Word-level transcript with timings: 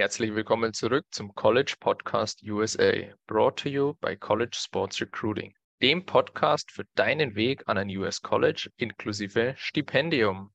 Herzlich 0.00 0.34
willkommen 0.34 0.72
zurück 0.72 1.04
zum 1.10 1.34
College 1.34 1.74
Podcast 1.78 2.42
USA, 2.44 3.12
brought 3.26 3.58
to 3.58 3.68
you 3.68 3.92
by 4.00 4.16
College 4.16 4.56
Sports 4.58 4.98
Recruiting, 4.98 5.54
dem 5.82 6.06
Podcast 6.06 6.72
für 6.72 6.84
deinen 6.94 7.34
Weg 7.34 7.64
an 7.66 7.76
ein 7.76 7.90
US 7.98 8.22
College 8.22 8.70
inklusive 8.78 9.54
Stipendium. 9.58 10.54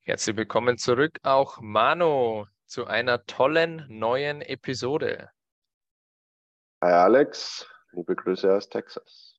Herzlich 0.00 0.36
willkommen 0.36 0.78
zurück 0.78 1.18
auch 1.24 1.60
Mano 1.60 2.46
zu 2.64 2.86
einer 2.86 3.26
tollen 3.26 3.84
neuen 3.90 4.40
Episode. 4.40 5.28
Hi 6.80 6.92
Alex, 6.92 7.68
liebe 7.92 8.16
Grüße 8.16 8.50
aus 8.50 8.70
Texas. 8.70 9.38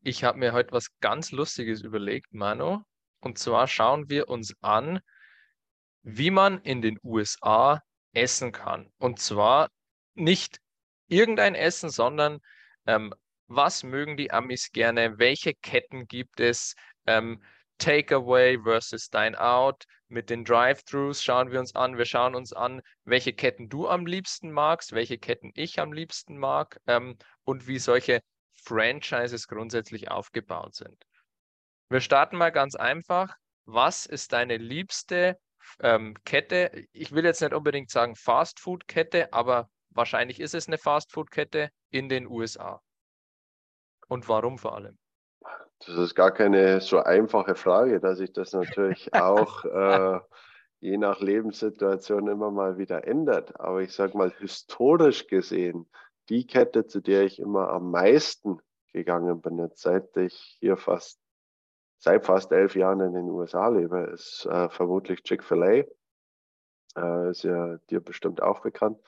Ich 0.00 0.24
habe 0.24 0.40
mir 0.40 0.52
heute 0.52 0.72
was 0.72 0.88
ganz 0.98 1.30
Lustiges 1.30 1.82
überlegt, 1.82 2.34
Mano. 2.34 2.82
Und 3.20 3.38
zwar 3.38 3.68
schauen 3.68 4.10
wir 4.10 4.28
uns 4.28 4.52
an, 4.62 4.98
wie 6.02 6.32
man 6.32 6.58
in 6.62 6.82
den 6.82 6.98
USA 7.04 7.80
essen 8.12 8.52
kann. 8.52 8.92
Und 8.98 9.18
zwar 9.18 9.68
nicht 10.14 10.58
irgendein 11.08 11.54
Essen, 11.54 11.90
sondern 11.90 12.40
ähm, 12.86 13.14
was 13.48 13.82
mögen 13.82 14.16
die 14.16 14.30
Amis 14.30 14.70
gerne, 14.72 15.18
welche 15.18 15.54
Ketten 15.54 16.06
gibt 16.06 16.40
es, 16.40 16.74
ähm, 17.06 17.42
Takeaway 17.78 18.58
versus 18.62 19.10
Dine 19.10 19.38
Out. 19.40 19.84
Mit 20.08 20.30
den 20.30 20.44
Drive-Thrus 20.44 21.22
schauen 21.22 21.50
wir 21.50 21.58
uns 21.58 21.74
an. 21.74 21.98
Wir 21.98 22.04
schauen 22.04 22.34
uns 22.34 22.52
an, 22.52 22.82
welche 23.04 23.32
Ketten 23.32 23.68
du 23.68 23.88
am 23.88 24.06
liebsten 24.06 24.52
magst, 24.52 24.92
welche 24.92 25.18
Ketten 25.18 25.50
ich 25.54 25.80
am 25.80 25.92
liebsten 25.92 26.38
mag 26.38 26.78
ähm, 26.86 27.16
und 27.44 27.66
wie 27.66 27.78
solche 27.78 28.20
Franchises 28.54 29.48
grundsätzlich 29.48 30.10
aufgebaut 30.10 30.74
sind. 30.74 31.04
Wir 31.88 32.00
starten 32.00 32.36
mal 32.36 32.50
ganz 32.50 32.74
einfach. 32.74 33.34
Was 33.64 34.06
ist 34.06 34.32
deine 34.32 34.56
liebste 34.56 35.38
ähm, 35.80 36.16
Kette. 36.24 36.86
Ich 36.92 37.12
will 37.12 37.24
jetzt 37.24 37.40
nicht 37.40 37.54
unbedingt 37.54 37.90
sagen 37.90 38.14
Fast-Food-Kette, 38.14 39.32
aber 39.32 39.68
wahrscheinlich 39.90 40.40
ist 40.40 40.54
es 40.54 40.68
eine 40.68 40.78
Fast-Food-Kette 40.78 41.70
in 41.90 42.08
den 42.08 42.26
USA. 42.26 42.80
Und 44.08 44.28
warum 44.28 44.58
vor 44.58 44.76
allem? 44.76 44.98
Das 45.86 45.96
ist 45.96 46.14
gar 46.14 46.30
keine 46.30 46.80
so 46.80 47.02
einfache 47.02 47.54
Frage, 47.54 48.00
dass 48.00 48.18
sich 48.18 48.32
das 48.32 48.52
natürlich 48.52 49.12
auch 49.14 49.64
äh, 49.64 50.20
je 50.80 50.98
nach 50.98 51.20
Lebenssituation 51.20 52.28
immer 52.28 52.50
mal 52.50 52.78
wieder 52.78 53.06
ändert. 53.06 53.58
Aber 53.60 53.82
ich 53.82 53.92
sage 53.92 54.16
mal, 54.16 54.32
historisch 54.38 55.26
gesehen, 55.26 55.88
die 56.28 56.46
Kette, 56.46 56.86
zu 56.86 57.00
der 57.00 57.22
ich 57.22 57.38
immer 57.38 57.70
am 57.70 57.90
meisten 57.90 58.60
gegangen 58.92 59.40
bin, 59.40 59.58
jetzt 59.58 59.80
seit 59.80 60.16
ich 60.16 60.56
hier 60.60 60.76
fast 60.76 61.21
seit 62.02 62.26
fast 62.26 62.50
elf 62.50 62.74
Jahren 62.74 63.00
in 63.00 63.14
den 63.14 63.30
USA 63.30 63.68
lebe, 63.68 64.10
ist 64.12 64.44
äh, 64.46 64.68
vermutlich 64.70 65.22
Chick-fil-A. 65.22 65.84
Äh, 67.00 67.30
ist 67.30 67.44
ja 67.44 67.78
dir 67.90 68.00
bestimmt 68.00 68.42
auch 68.42 68.60
bekannt. 68.60 68.98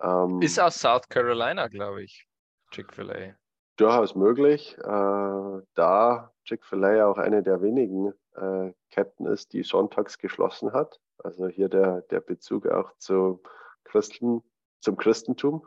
Ähm, 0.00 0.40
ist 0.40 0.58
aus 0.58 0.80
South 0.80 1.06
Carolina, 1.10 1.68
glaube 1.68 2.02
ich, 2.02 2.26
Chick-fil-A. 2.70 3.34
Durchaus 3.76 4.14
möglich, 4.14 4.76
äh, 4.78 5.62
da 5.74 6.32
Chick-fil-A 6.44 7.06
auch 7.06 7.18
eine 7.18 7.42
der 7.42 7.60
wenigen 7.60 8.14
äh, 8.34 8.72
Ketten 8.90 9.26
ist, 9.26 9.52
die 9.52 9.62
sonntags 9.62 10.16
geschlossen 10.16 10.72
hat. 10.72 10.98
Also 11.18 11.46
hier 11.46 11.68
der, 11.68 12.00
der 12.02 12.20
Bezug 12.20 12.66
auch 12.66 12.96
zu 12.96 13.42
Christen, 13.84 14.42
zum 14.80 14.96
Christentum. 14.96 15.66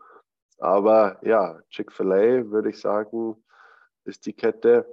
Aber 0.57 1.19
ja, 1.21 1.59
Chick-fil-A 1.69 2.49
würde 2.49 2.71
ich 2.71 2.79
sagen, 2.79 3.35
ist 4.05 4.25
die 4.25 4.33
Kette, 4.33 4.87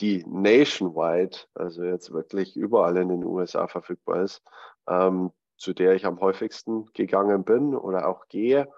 die 0.00 0.24
nationwide, 0.26 1.36
also 1.54 1.82
jetzt 1.82 2.12
wirklich 2.12 2.56
überall 2.56 2.96
in 2.96 3.08
den 3.08 3.24
USA 3.24 3.66
verfügbar 3.66 4.22
ist, 4.22 4.42
ähm, 4.88 5.32
zu 5.56 5.72
der 5.72 5.94
ich 5.94 6.06
am 6.06 6.20
häufigsten 6.20 6.86
gegangen 6.92 7.44
bin 7.44 7.74
oder 7.74 8.08
auch 8.08 8.28
gehe. 8.28 8.68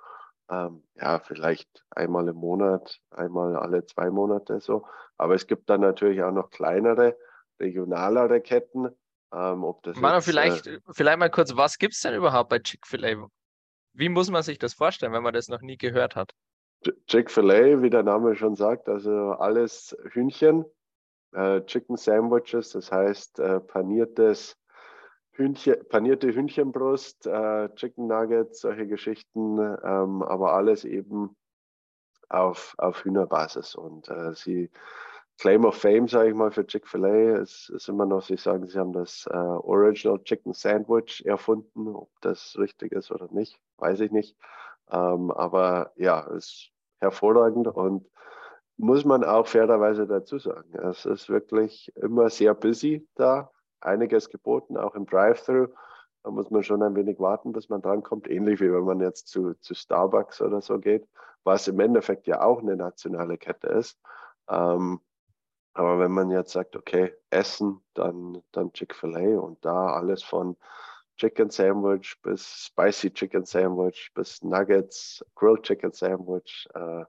Ähm, 0.50 0.82
ja, 0.96 1.20
vielleicht 1.20 1.84
einmal 1.90 2.28
im 2.28 2.36
Monat, 2.36 3.00
einmal 3.10 3.56
alle 3.56 3.86
zwei 3.86 4.10
Monate 4.10 4.60
so. 4.60 4.84
Aber 5.16 5.34
es 5.34 5.46
gibt 5.46 5.70
dann 5.70 5.80
natürlich 5.80 6.22
auch 6.22 6.32
noch 6.32 6.50
kleinere, 6.50 7.16
regionalere 7.60 8.40
Ketten. 8.40 8.88
Ähm, 9.32 9.64
ob 9.64 9.82
das 9.82 9.96
Manu, 9.96 10.16
jetzt, 10.16 10.24
vielleicht, 10.26 10.66
äh, 10.66 10.80
vielleicht 10.90 11.18
mal 11.18 11.30
kurz, 11.30 11.56
was 11.56 11.78
gibt 11.78 11.94
es 11.94 12.00
denn 12.00 12.14
überhaupt 12.14 12.50
bei 12.50 12.58
Chick-fil-A? 12.58 13.28
Wie 13.94 14.08
muss 14.08 14.30
man 14.30 14.42
sich 14.42 14.58
das 14.58 14.74
vorstellen, 14.74 15.12
wenn 15.12 15.22
man 15.22 15.32
das 15.32 15.48
noch 15.48 15.60
nie 15.60 15.76
gehört 15.76 16.16
hat? 16.16 16.32
Chick-fil-A, 17.06 17.80
wie 17.80 17.90
der 17.90 18.02
Name 18.02 18.34
schon 18.34 18.56
sagt, 18.56 18.88
also 18.88 19.32
alles 19.32 19.96
Hühnchen, 20.10 20.64
äh, 21.32 21.62
Chicken 21.62 21.96
Sandwiches, 21.96 22.70
das 22.70 22.90
heißt 22.90 23.38
äh, 23.40 23.60
paniertes 23.60 24.56
Hühnchen, 25.32 25.76
panierte 25.88 26.34
Hühnchenbrust, 26.34 27.26
äh, 27.26 27.68
Chicken 27.74 28.06
Nuggets, 28.06 28.60
solche 28.60 28.86
Geschichten, 28.86 29.58
ähm, 29.58 30.22
aber 30.22 30.52
alles 30.52 30.84
eben 30.84 31.36
auf, 32.28 32.74
auf 32.78 33.04
Hühnerbasis. 33.04 33.74
Und 33.74 34.08
äh, 34.08 34.34
sie 34.34 34.70
Claim 35.38 35.64
of 35.64 35.76
Fame, 35.76 36.06
sage 36.06 36.28
ich 36.28 36.34
mal, 36.34 36.52
für 36.52 36.66
Chick-fil-A 36.66 37.38
ist, 37.38 37.70
ist, 37.70 37.88
immer 37.88 38.06
noch, 38.06 38.22
sie 38.22 38.36
sagen, 38.36 38.68
sie 38.68 38.78
haben 38.78 38.92
das 38.92 39.26
äh, 39.30 39.34
Original 39.36 40.22
Chicken 40.22 40.52
Sandwich 40.52 41.24
erfunden. 41.24 41.88
Ob 41.88 42.10
das 42.20 42.56
richtig 42.58 42.92
ist 42.92 43.10
oder 43.10 43.28
nicht, 43.32 43.58
weiß 43.78 44.00
ich 44.00 44.12
nicht. 44.12 44.36
Ähm, 44.90 45.30
aber 45.30 45.92
ja, 45.96 46.20
ist 46.20 46.70
hervorragend 46.98 47.66
und 47.66 48.06
muss 48.76 49.04
man 49.04 49.24
auch 49.24 49.46
fairerweise 49.46 50.06
dazu 50.06 50.38
sagen. 50.38 50.74
Es 50.78 51.04
ist 51.04 51.28
wirklich 51.28 51.92
immer 51.96 52.30
sehr 52.30 52.54
busy 52.54 53.06
da, 53.14 53.50
einiges 53.80 54.30
geboten, 54.30 54.76
auch 54.76 54.94
im 54.94 55.06
Drive-Thru. 55.06 55.68
Da 56.24 56.30
muss 56.30 56.50
man 56.50 56.62
schon 56.62 56.82
ein 56.82 56.94
wenig 56.94 57.18
warten, 57.18 57.52
bis 57.52 57.68
man 57.68 57.82
drankommt, 57.82 58.28
ähnlich 58.28 58.60
wie 58.60 58.72
wenn 58.72 58.84
man 58.84 59.00
jetzt 59.00 59.28
zu, 59.28 59.54
zu 59.54 59.74
Starbucks 59.74 60.40
oder 60.40 60.60
so 60.60 60.78
geht, 60.78 61.06
was 61.44 61.68
im 61.68 61.80
Endeffekt 61.80 62.26
ja 62.26 62.42
auch 62.42 62.60
eine 62.60 62.76
nationale 62.76 63.38
Kette 63.38 63.68
ist. 63.68 63.98
Ähm, 64.48 65.00
aber 65.74 65.98
wenn 65.98 66.12
man 66.12 66.30
jetzt 66.30 66.52
sagt, 66.52 66.76
okay, 66.76 67.14
Essen, 67.30 67.82
dann, 67.94 68.42
dann 68.52 68.72
Chick-fil-A 68.72 69.40
und 69.40 69.64
da 69.64 69.94
alles 69.94 70.22
von 70.22 70.56
Chicken 71.16 71.50
Sandwich 71.50 72.20
bis 72.22 72.66
Spicy 72.66 73.12
Chicken 73.12 73.44
Sandwich 73.44 74.12
bis 74.14 74.42
Nuggets, 74.42 75.24
Grilled 75.34 75.62
Chicken 75.62 75.92
Sandwich, 75.92 76.68
äh, 76.74 77.04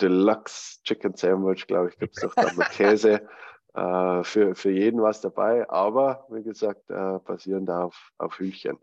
Deluxe 0.00 0.82
Chicken 0.84 1.14
Sandwich, 1.14 1.66
glaube 1.66 1.90
ich, 1.90 1.98
gibt 1.98 2.16
es 2.16 2.22
doch 2.22 2.34
da 2.34 2.52
mit 2.52 2.70
Käse. 2.70 3.28
Äh, 3.72 4.24
für, 4.24 4.56
für 4.56 4.72
jeden 4.72 5.00
was 5.00 5.20
dabei, 5.20 5.68
aber 5.70 6.26
wie 6.28 6.42
gesagt, 6.42 6.90
äh, 6.90 7.18
basierend 7.24 7.70
auf, 7.70 8.10
auf 8.18 8.38
Hühnchen. 8.40 8.78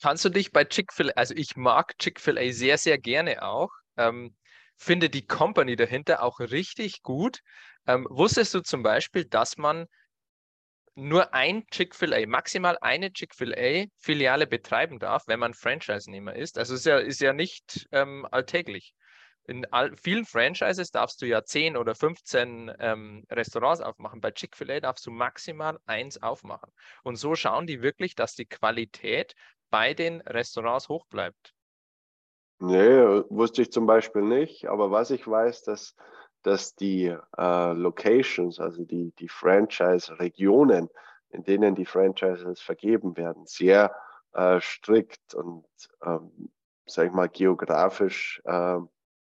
Kannst 0.00 0.24
du 0.24 0.30
dich 0.30 0.52
bei 0.52 0.64
Chick-fil-A, 0.64 1.12
also 1.16 1.34
ich 1.36 1.54
mag 1.54 1.98
Chick-fil-A 1.98 2.50
sehr, 2.52 2.78
sehr 2.78 2.96
gerne 2.96 3.42
auch, 3.42 3.70
ähm, 3.98 4.34
finde 4.76 5.10
die 5.10 5.26
Company 5.26 5.76
dahinter 5.76 6.22
auch 6.22 6.40
richtig 6.40 7.02
gut. 7.02 7.40
Ähm, 7.86 8.06
wusstest 8.08 8.54
du 8.54 8.60
zum 8.60 8.82
Beispiel, 8.82 9.26
dass 9.26 9.58
man 9.58 9.86
nur 10.94 11.34
ein 11.34 11.66
Chick-fil-A, 11.70 12.26
maximal 12.26 12.78
eine 12.80 13.12
Chick-fil-A-Filiale 13.12 14.46
betreiben 14.46 14.98
darf, 14.98 15.24
wenn 15.26 15.40
man 15.40 15.52
Franchise-Nehmer 15.52 16.36
ist? 16.36 16.56
Also 16.56 16.74
ist 16.74 16.86
ja, 16.86 16.98
ist 16.98 17.20
ja 17.20 17.34
nicht 17.34 17.86
ähm, 17.92 18.26
alltäglich 18.30 18.94
in 19.44 19.66
all, 19.72 19.96
vielen 19.96 20.24
Franchises 20.24 20.90
darfst 20.90 21.20
du 21.20 21.26
ja 21.26 21.44
10 21.44 21.76
oder 21.76 21.94
15 21.94 22.72
ähm, 22.78 23.24
Restaurants 23.30 23.80
aufmachen. 23.80 24.20
Bei 24.20 24.30
Chick-fil-A 24.30 24.80
darfst 24.80 25.06
du 25.06 25.10
maximal 25.10 25.78
eins 25.86 26.22
aufmachen. 26.22 26.72
Und 27.02 27.16
so 27.16 27.34
schauen 27.34 27.66
die 27.66 27.82
wirklich, 27.82 28.14
dass 28.14 28.34
die 28.34 28.46
Qualität 28.46 29.34
bei 29.70 29.94
den 29.94 30.20
Restaurants 30.20 30.88
hoch 30.88 31.06
bleibt. 31.06 31.54
Nee, 32.60 33.24
wusste 33.30 33.62
ich 33.62 33.72
zum 33.72 33.86
Beispiel 33.86 34.22
nicht. 34.22 34.68
Aber 34.68 34.92
was 34.92 35.10
ich 35.10 35.26
weiß, 35.26 35.62
dass, 35.62 35.96
dass 36.42 36.76
die 36.76 37.16
äh, 37.36 37.72
Locations, 37.72 38.60
also 38.60 38.84
die, 38.84 39.12
die 39.18 39.28
Franchise-Regionen, 39.28 40.88
in 41.30 41.42
denen 41.42 41.74
die 41.74 41.86
Franchises 41.86 42.60
vergeben 42.60 43.16
werden, 43.16 43.46
sehr 43.46 43.92
äh, 44.34 44.60
strikt 44.60 45.34
und, 45.34 45.66
ähm, 46.04 46.52
sag 46.86 47.06
ich 47.06 47.12
mal, 47.12 47.28
geografisch 47.28 48.40
äh, 48.44 48.78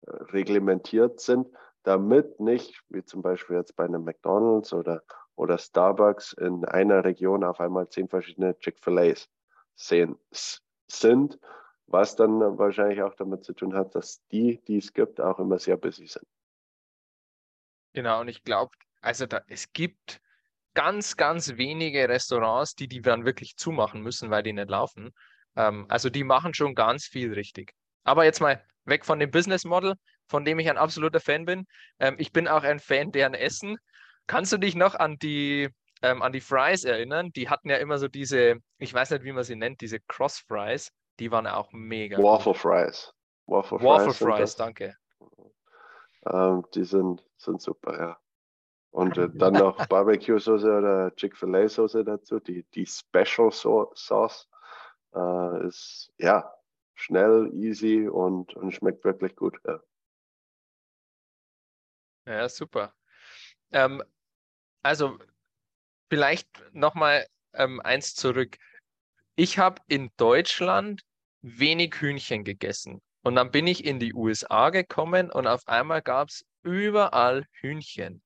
reglementiert 0.07 1.19
sind, 1.19 1.47
damit 1.83 2.39
nicht, 2.39 2.81
wie 2.89 3.03
zum 3.03 3.21
Beispiel 3.21 3.57
jetzt 3.57 3.75
bei 3.75 3.85
einem 3.85 4.03
McDonald's 4.03 4.73
oder, 4.73 5.03
oder 5.35 5.57
Starbucks, 5.57 6.33
in 6.33 6.65
einer 6.65 7.03
Region 7.03 7.43
auf 7.43 7.59
einmal 7.59 7.89
zehn 7.89 8.07
verschiedene 8.07 8.57
Chick-fil-A's 8.57 9.29
sind, 9.75 11.39
was 11.87 12.15
dann 12.15 12.39
wahrscheinlich 12.57 13.01
auch 13.01 13.15
damit 13.15 13.43
zu 13.43 13.53
tun 13.53 13.73
hat, 13.73 13.95
dass 13.95 14.25
die, 14.27 14.61
die 14.67 14.77
es 14.77 14.93
gibt, 14.93 15.19
auch 15.19 15.39
immer 15.39 15.59
sehr 15.59 15.77
busy 15.77 16.07
sind. 16.07 16.25
Genau, 17.93 18.21
und 18.21 18.27
ich 18.27 18.43
glaube, 18.43 18.71
also 19.01 19.25
da, 19.25 19.41
es 19.47 19.71
gibt 19.73 20.21
ganz, 20.73 21.17
ganz 21.17 21.57
wenige 21.57 22.09
Restaurants, 22.09 22.75
die 22.75 22.87
die 22.87 23.01
dann 23.01 23.25
wirklich 23.25 23.57
zumachen 23.57 24.01
müssen, 24.01 24.29
weil 24.29 24.43
die 24.43 24.53
nicht 24.53 24.69
laufen. 24.69 25.13
Ähm, 25.55 25.85
also 25.89 26.09
die 26.09 26.23
machen 26.23 26.53
schon 26.53 26.73
ganz 26.73 27.05
viel 27.05 27.33
richtig. 27.33 27.73
Aber 28.03 28.25
jetzt 28.25 28.41
mal 28.41 28.65
weg 28.85 29.05
von 29.05 29.19
dem 29.19 29.31
Business 29.31 29.65
Model, 29.65 29.95
von 30.27 30.45
dem 30.45 30.59
ich 30.59 30.69
ein 30.69 30.77
absoluter 30.77 31.19
Fan 31.19 31.45
bin. 31.45 31.65
Ähm, 31.99 32.15
ich 32.17 32.31
bin 32.31 32.47
auch 32.47 32.63
ein 32.63 32.79
Fan 32.79 33.11
deren 33.11 33.33
Essen. 33.33 33.77
Kannst 34.27 34.51
du 34.53 34.57
dich 34.57 34.75
noch 34.75 34.95
an 34.95 35.17
die 35.17 35.69
ähm, 36.03 36.21
an 36.21 36.33
die 36.33 36.41
Fries 36.41 36.83
erinnern. 36.83 37.31
Die 37.31 37.49
hatten 37.49 37.69
ja 37.69 37.77
immer 37.77 37.97
so 37.97 38.07
diese, 38.07 38.57
ich 38.77 38.93
weiß 38.93 39.11
nicht, 39.11 39.23
wie 39.23 39.31
man 39.31 39.43
sie 39.43 39.55
nennt, 39.55 39.81
diese 39.81 39.99
Cross 40.01 40.43
Fries. 40.47 40.91
Die 41.19 41.31
waren 41.31 41.47
auch 41.47 41.71
mega. 41.71 42.17
Waffle. 42.17 42.53
Fries. 42.53 43.11
Waffle, 43.47 43.79
Waffle 43.81 44.13
Fries, 44.13 44.37
Fries 44.37 44.55
danke. 44.55 44.95
Ähm, 46.25 46.65
die 46.73 46.83
sind, 46.83 47.23
sind 47.37 47.61
super, 47.61 47.97
ja. 47.97 48.17
Und 48.91 49.17
äh, 49.17 49.29
dann 49.33 49.53
noch 49.53 49.85
Barbecue-Soße 49.87 50.77
oder 50.77 51.15
Chick-fil-A-Soße 51.15 52.03
dazu, 52.03 52.39
die, 52.39 52.63
die 52.73 52.85
Special 52.85 53.51
Sauce 53.51 54.47
äh, 55.15 55.67
ist 55.67 56.11
ja 56.17 56.53
schnell, 57.03 57.51
easy 57.53 58.07
und, 58.07 58.55
und 58.55 58.71
schmeckt 58.71 59.03
wirklich 59.03 59.35
gut. 59.35 59.59
Ja, 59.65 59.83
ja 62.25 62.49
super. 62.49 62.93
Ähm, 63.71 64.03
also 64.81 65.19
vielleicht 66.09 66.47
nochmal 66.73 67.27
ähm, 67.53 67.81
eins 67.81 68.15
zurück. 68.15 68.57
Ich 69.35 69.57
habe 69.57 69.81
in 69.87 70.11
Deutschland 70.17 71.01
wenig 71.41 71.95
Hühnchen 71.99 72.43
gegessen. 72.43 73.01
Und 73.23 73.35
dann 73.35 73.51
bin 73.51 73.67
ich 73.67 73.85
in 73.85 73.99
die 73.99 74.13
USA 74.13 74.69
gekommen 74.69 75.31
und 75.31 75.47
auf 75.47 75.67
einmal 75.67 76.01
gab 76.01 76.29
es 76.29 76.45
überall 76.61 77.45
Hühnchen. 77.51 78.21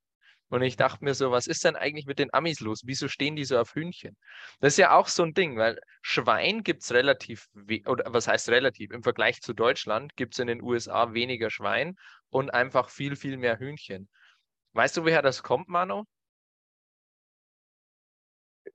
Und 0.49 0.61
ich 0.61 0.77
dachte 0.77 1.03
mir 1.03 1.13
so, 1.13 1.31
was 1.31 1.47
ist 1.47 1.63
denn 1.65 1.75
eigentlich 1.75 2.05
mit 2.05 2.19
den 2.19 2.33
Amis 2.33 2.59
los? 2.61 2.81
Wieso 2.85 3.07
stehen 3.07 3.35
die 3.35 3.43
so 3.45 3.57
auf 3.59 3.75
Hühnchen? 3.75 4.15
Das 4.59 4.73
ist 4.73 4.77
ja 4.77 4.95
auch 4.95 5.07
so 5.07 5.23
ein 5.23 5.33
Ding, 5.33 5.57
weil 5.57 5.79
Schwein 6.01 6.63
gibt 6.63 6.83
es 6.83 6.93
relativ, 6.93 7.47
oder 7.85 8.05
was 8.13 8.27
heißt 8.27 8.49
relativ? 8.49 8.91
Im 8.91 9.03
Vergleich 9.03 9.41
zu 9.41 9.53
Deutschland 9.53 10.15
gibt 10.15 10.33
es 10.35 10.39
in 10.39 10.47
den 10.47 10.61
USA 10.61 11.13
weniger 11.13 11.49
Schwein 11.49 11.95
und 12.29 12.53
einfach 12.53 12.89
viel, 12.89 13.15
viel 13.15 13.37
mehr 13.37 13.59
Hühnchen. 13.59 14.09
Weißt 14.73 14.97
du, 14.97 15.03
woher 15.03 15.21
das 15.21 15.43
kommt, 15.43 15.69
Mano? 15.69 16.05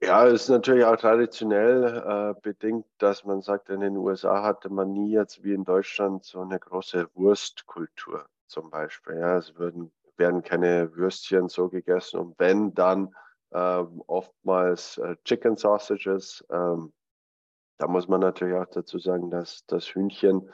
Ja, 0.01 0.27
es 0.27 0.43
ist 0.43 0.49
natürlich 0.49 0.85
auch 0.85 0.97
traditionell 0.97 2.35
äh, 2.37 2.41
bedingt, 2.43 2.87
dass 2.99 3.25
man 3.25 3.41
sagt, 3.41 3.69
in 3.69 3.81
den 3.81 3.97
USA 3.97 4.43
hatte 4.43 4.69
man 4.69 4.93
nie 4.93 5.13
jetzt 5.13 5.45
wie 5.45 5.53
in 5.55 5.65
Deutschland 5.65 6.25
so 6.25 6.41
eine 6.41 6.59
große 6.59 7.09
Wurstkultur 7.15 8.27
zum 8.49 8.71
Beispiel. 8.71 9.17
Ja, 9.19 9.39
es 9.39 9.55
würden, 9.57 9.93
werden 10.17 10.43
keine 10.43 10.95
Würstchen 10.95 11.49
so 11.49 11.69
gegessen 11.69 12.19
und 12.21 12.39
wenn, 12.39 12.75
dann 12.75 13.15
ähm, 13.53 14.03
oftmals 14.07 14.99
äh, 14.99 15.17
Chicken 15.25 15.57
Sausages. 15.57 16.45
Ähm, 16.51 16.93
da 17.79 17.87
muss 17.87 18.09
man 18.09 18.21
natürlich 18.21 18.57
auch 18.57 18.67
dazu 18.67 18.99
sagen, 18.99 19.31
dass 19.31 19.65
das 19.67 19.87
Hühnchen 19.87 20.51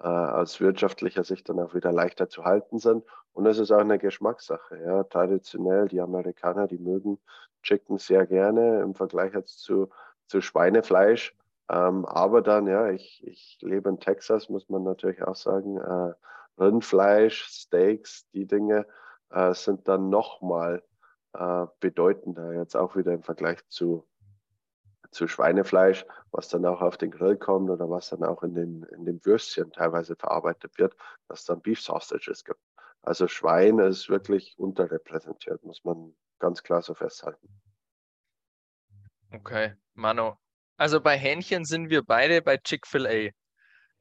äh, 0.00 0.06
aus 0.06 0.60
wirtschaftlicher 0.60 1.24
Sicht 1.24 1.48
dann 1.48 1.60
auch 1.60 1.74
wieder 1.74 1.92
leichter 1.92 2.28
zu 2.28 2.44
halten 2.44 2.78
sind. 2.78 3.04
Und 3.32 3.46
es 3.46 3.58
ist 3.58 3.70
auch 3.70 3.80
eine 3.80 3.98
Geschmackssache. 3.98 4.80
Ja. 4.82 5.04
Traditionell, 5.04 5.88
die 5.88 6.00
Amerikaner, 6.00 6.66
die 6.66 6.78
mögen 6.78 7.18
Chicken 7.62 7.98
sehr 7.98 8.26
gerne 8.26 8.80
im 8.80 8.94
Vergleich 8.94 9.32
zu, 9.46 9.90
zu 10.26 10.40
Schweinefleisch. 10.40 11.36
Ähm, 11.68 12.06
aber 12.06 12.40
dann, 12.40 12.66
ja, 12.66 12.90
ich, 12.90 13.26
ich 13.26 13.58
lebe 13.60 13.90
in 13.90 14.00
Texas, 14.00 14.48
muss 14.48 14.68
man 14.68 14.84
natürlich 14.84 15.22
auch 15.22 15.36
sagen, 15.36 15.76
äh, 15.76 16.14
Rindfleisch, 16.58 17.44
Steaks, 17.44 18.28
die 18.30 18.46
Dinge 18.46 18.86
äh, 19.30 19.54
sind 19.54 19.88
dann 19.88 20.08
nochmal 20.08 20.82
äh, 21.34 21.66
bedeutender, 21.80 22.54
jetzt 22.54 22.76
auch 22.76 22.96
wieder 22.96 23.12
im 23.12 23.22
Vergleich 23.22 23.66
zu, 23.68 24.06
zu 25.10 25.28
Schweinefleisch, 25.28 26.06
was 26.30 26.48
dann 26.48 26.64
auch 26.66 26.80
auf 26.80 26.96
den 26.96 27.10
Grill 27.10 27.36
kommt 27.36 27.70
oder 27.70 27.88
was 27.90 28.10
dann 28.10 28.24
auch 28.24 28.42
in 28.42 28.54
den, 28.54 28.82
in 28.84 29.04
den 29.04 29.24
Würstchen 29.24 29.72
teilweise 29.72 30.16
verarbeitet 30.16 30.78
wird, 30.78 30.96
dass 31.28 31.44
dann 31.44 31.60
Beef 31.60 31.80
Sausages 31.80 32.44
gibt. 32.44 32.60
Also 33.02 33.28
Schwein 33.28 33.78
ist 33.78 34.08
wirklich 34.08 34.58
unterrepräsentiert, 34.58 35.62
muss 35.64 35.84
man 35.84 36.14
ganz 36.38 36.62
klar 36.62 36.82
so 36.82 36.94
festhalten. 36.94 37.48
Okay, 39.32 39.74
Mano. 39.94 40.38
Also 40.76 41.00
bei 41.00 41.16
Hähnchen 41.16 41.64
sind 41.64 41.90
wir 41.90 42.02
beide 42.02 42.40
bei 42.40 42.56
Chick-fil-A. 42.56 43.30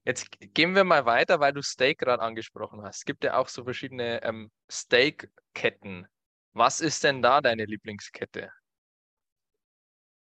Jetzt 0.07 0.29
gehen 0.39 0.73
wir 0.73 0.85
mal 0.85 1.05
weiter, 1.05 1.41
weil 1.41 1.51
du 1.51 1.61
Steak 1.61 1.99
gerade 1.99 2.23
angesprochen 2.23 2.81
hast. 2.81 2.99
Es 2.99 3.03
gibt 3.03 3.25
ja 3.25 3.35
auch 3.35 3.49
so 3.49 3.65
verschiedene 3.65 4.23
ähm, 4.23 4.49
Steak-Ketten. 4.71 6.07
Was 6.53 6.79
ist 6.79 7.03
denn 7.03 7.21
da 7.21 7.41
deine 7.41 7.65
Lieblingskette? 7.65 8.49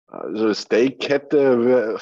Also 0.06 0.55
Steak-Kette 0.55 1.99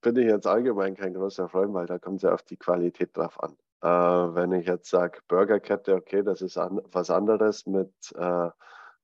bin 0.00 0.16
ich 0.16 0.24
jetzt 0.24 0.46
allgemein 0.46 0.96
kein 0.96 1.12
großer 1.12 1.50
Freund, 1.50 1.74
weil 1.74 1.84
da 1.84 1.98
kommt 1.98 2.16
es 2.16 2.22
ja 2.22 2.32
auf 2.32 2.42
die 2.42 2.56
Qualität 2.56 3.14
drauf 3.14 3.38
an. 3.38 3.54
Äh, 3.82 4.34
wenn 4.34 4.52
ich 4.52 4.66
jetzt 4.66 4.88
sage 4.88 5.18
Burgerkette, 5.28 5.96
okay, 5.96 6.22
das 6.22 6.40
ist 6.40 6.56
an, 6.56 6.80
was 6.86 7.10
anderes 7.10 7.66
mit 7.66 7.92
äh, 8.16 8.48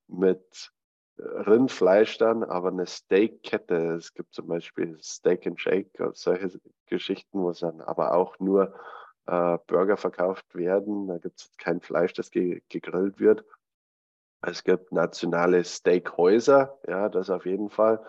mit 0.06 0.72
Rindfleisch 1.22 2.18
dann, 2.18 2.44
aber 2.44 2.68
eine 2.68 2.86
Steakkette. 2.86 3.94
Es 3.94 4.14
gibt 4.14 4.34
zum 4.34 4.46
Beispiel 4.48 4.98
Steak 5.02 5.46
and 5.46 5.60
Shake, 5.60 5.90
solche 6.14 6.60
Geschichten, 6.86 7.42
wo 7.42 7.52
dann 7.52 7.80
aber 7.80 8.14
auch 8.14 8.38
nur 8.38 8.74
äh, 9.26 9.58
Burger 9.66 9.96
verkauft 9.96 10.54
werden. 10.54 11.08
Da 11.08 11.18
gibt 11.18 11.40
es 11.40 11.50
kein 11.58 11.80
Fleisch, 11.80 12.12
das 12.14 12.30
ge 12.30 12.62
gegrillt 12.68 13.20
wird. 13.20 13.44
Es 14.42 14.64
gibt 14.64 14.92
nationale 14.92 15.64
Steakhäuser, 15.64 16.78
ja, 16.88 17.08
das 17.08 17.28
auf 17.28 17.44
jeden 17.44 17.68
Fall, 17.68 18.04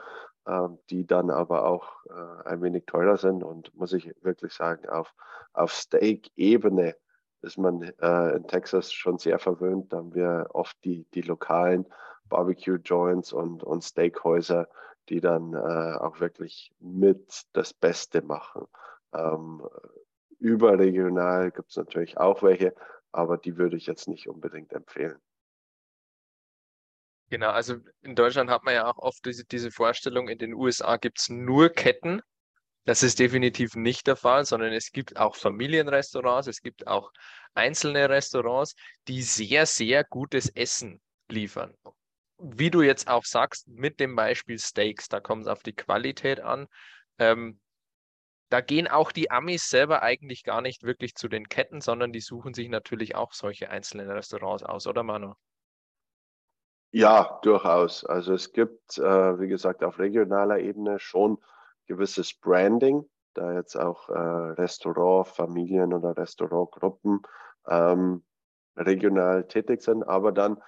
äh, 0.46 0.68
die 0.90 1.06
dann 1.06 1.30
aber 1.30 1.66
auch 1.66 2.06
äh, 2.06 2.48
ein 2.48 2.62
wenig 2.62 2.86
teurer 2.86 3.18
sind 3.18 3.44
und 3.44 3.75
muss 3.75 3.94
ich 3.94 4.14
wirklich 4.22 4.54
sagen, 4.54 4.88
auf, 4.88 5.14
auf 5.54 5.74
Steak-Ebene 5.74 6.96
ist 7.42 7.57
man 7.57 7.81
äh, 7.81 8.36
in 8.36 8.48
Texas 8.48 8.94
schon 8.94 9.18
sehr 9.18 9.40
verwöhnt. 9.40 9.92
Da 9.92 9.98
haben 9.98 10.14
wir 10.14 10.48
oft 10.54 10.78
die, 10.84 11.06
die 11.14 11.22
lokalen 11.22 11.86
Barbecue-Joints 12.31 13.31
und, 13.33 13.63
und 13.63 13.83
Steakhäuser, 13.83 14.68
die 15.10 15.22
dann 15.22 15.54
äh, 15.54 15.98
auch 16.00 16.19
wirklich 16.19 16.72
mit 16.80 17.44
das 17.54 17.74
Beste 17.74 18.24
machen. 18.24 18.66
Ähm, 19.13 19.62
überregional 20.39 21.51
gibt 21.51 21.69
es 21.69 21.78
natürlich 21.78 22.18
auch 22.18 22.42
welche, 22.42 22.74
aber 23.12 23.38
die 23.38 23.57
würde 23.57 23.78
ich 23.78 23.86
jetzt 23.86 24.07
nicht 24.07 24.28
unbedingt 24.28 24.74
empfehlen. 24.74 25.19
Genau, 27.30 27.51
also 27.51 27.75
in 28.01 28.16
Deutschland 28.16 28.50
hat 28.50 28.63
man 28.63 28.74
ja 28.74 28.92
auch 28.92 28.98
oft 28.98 29.24
diese, 29.25 29.45
diese 29.45 29.72
Vorstellung, 29.72 30.28
in 30.28 30.39
den 30.39 30.54
USA 30.54 30.98
gibt 30.98 31.19
es 31.19 31.30
nur 31.30 31.69
Ketten 31.69 32.22
das 32.86 33.04
ist 33.04 33.19
definitiv 33.19 33.75
nicht 33.75 34.07
der 34.07 34.16
Fall, 34.16 34.44
sondern 34.44 34.74
es 34.74 34.92
gibt 34.92 35.18
auch 35.18 35.36
Familienrestaurants, 35.36 36.48
es 36.48 36.62
gibt 36.62 36.88
auch 36.88 37.12
einzelne 37.54 38.10
Restaurants, 38.10 38.75
die 39.07 39.22
sehr, 39.22 39.66
sehr 39.68 40.04
gutes 40.04 40.50
Essen 40.50 41.00
liefern. 41.30 41.75
Wie 42.44 42.72
du 42.72 42.82
jetzt 42.82 43.08
auch 43.08 43.24
sagst, 43.24 43.68
mit 43.68 44.00
dem 44.00 44.16
Beispiel 44.16 44.58
Steaks, 44.58 45.08
da 45.08 45.20
kommt 45.20 45.44
es 45.44 45.48
auf 45.48 45.62
die 45.62 45.76
Qualität 45.76 46.40
an. 46.40 46.68
Ähm, 47.20 47.60
da 48.50 48.62
gehen 48.62 48.88
auch 48.88 49.12
die 49.12 49.30
Amis 49.30 49.70
selber 49.70 50.02
eigentlich 50.02 50.44
gar 50.44 50.62
nicht 50.62 50.83
wirklich 50.83 51.14
zu 51.16 51.28
den 51.28 51.48
Ketten, 51.48 51.81
sondern 51.81 52.12
die 52.12 52.19
suchen 52.19 52.54
sich 52.54 52.68
natürlich 52.68 53.16
auch 53.16 53.31
solche 53.31 53.69
einzelnen 53.69 54.10
Restaurants 54.10 54.64
aus, 54.64 54.88
oder 54.88 55.04
Manu? 55.04 55.36
Ja, 56.92 57.40
durchaus. 57.44 58.04
Also 58.04 58.33
es 58.33 58.52
gibt, 58.52 58.98
äh, 58.98 59.40
wie 59.40 59.48
gesagt, 59.48 59.83
auf 59.83 60.00
regionaler 60.00 60.60
Ebene 60.60 61.00
schon 61.00 61.38
gewisses 61.88 62.33
Branding, 62.33 63.10
da 63.36 63.54
jetzt 63.54 63.78
auch 63.78 64.10
äh, 64.10 64.14
Restaurantfamilien 64.14 65.94
oder 65.94 66.18
Restaurantgruppen 66.18 67.21
ähm, 67.68 68.26
regional 68.76 69.48
tätig 69.48 69.81
sind. 69.81 70.04
Aber 70.04 70.31
dann 70.31 70.62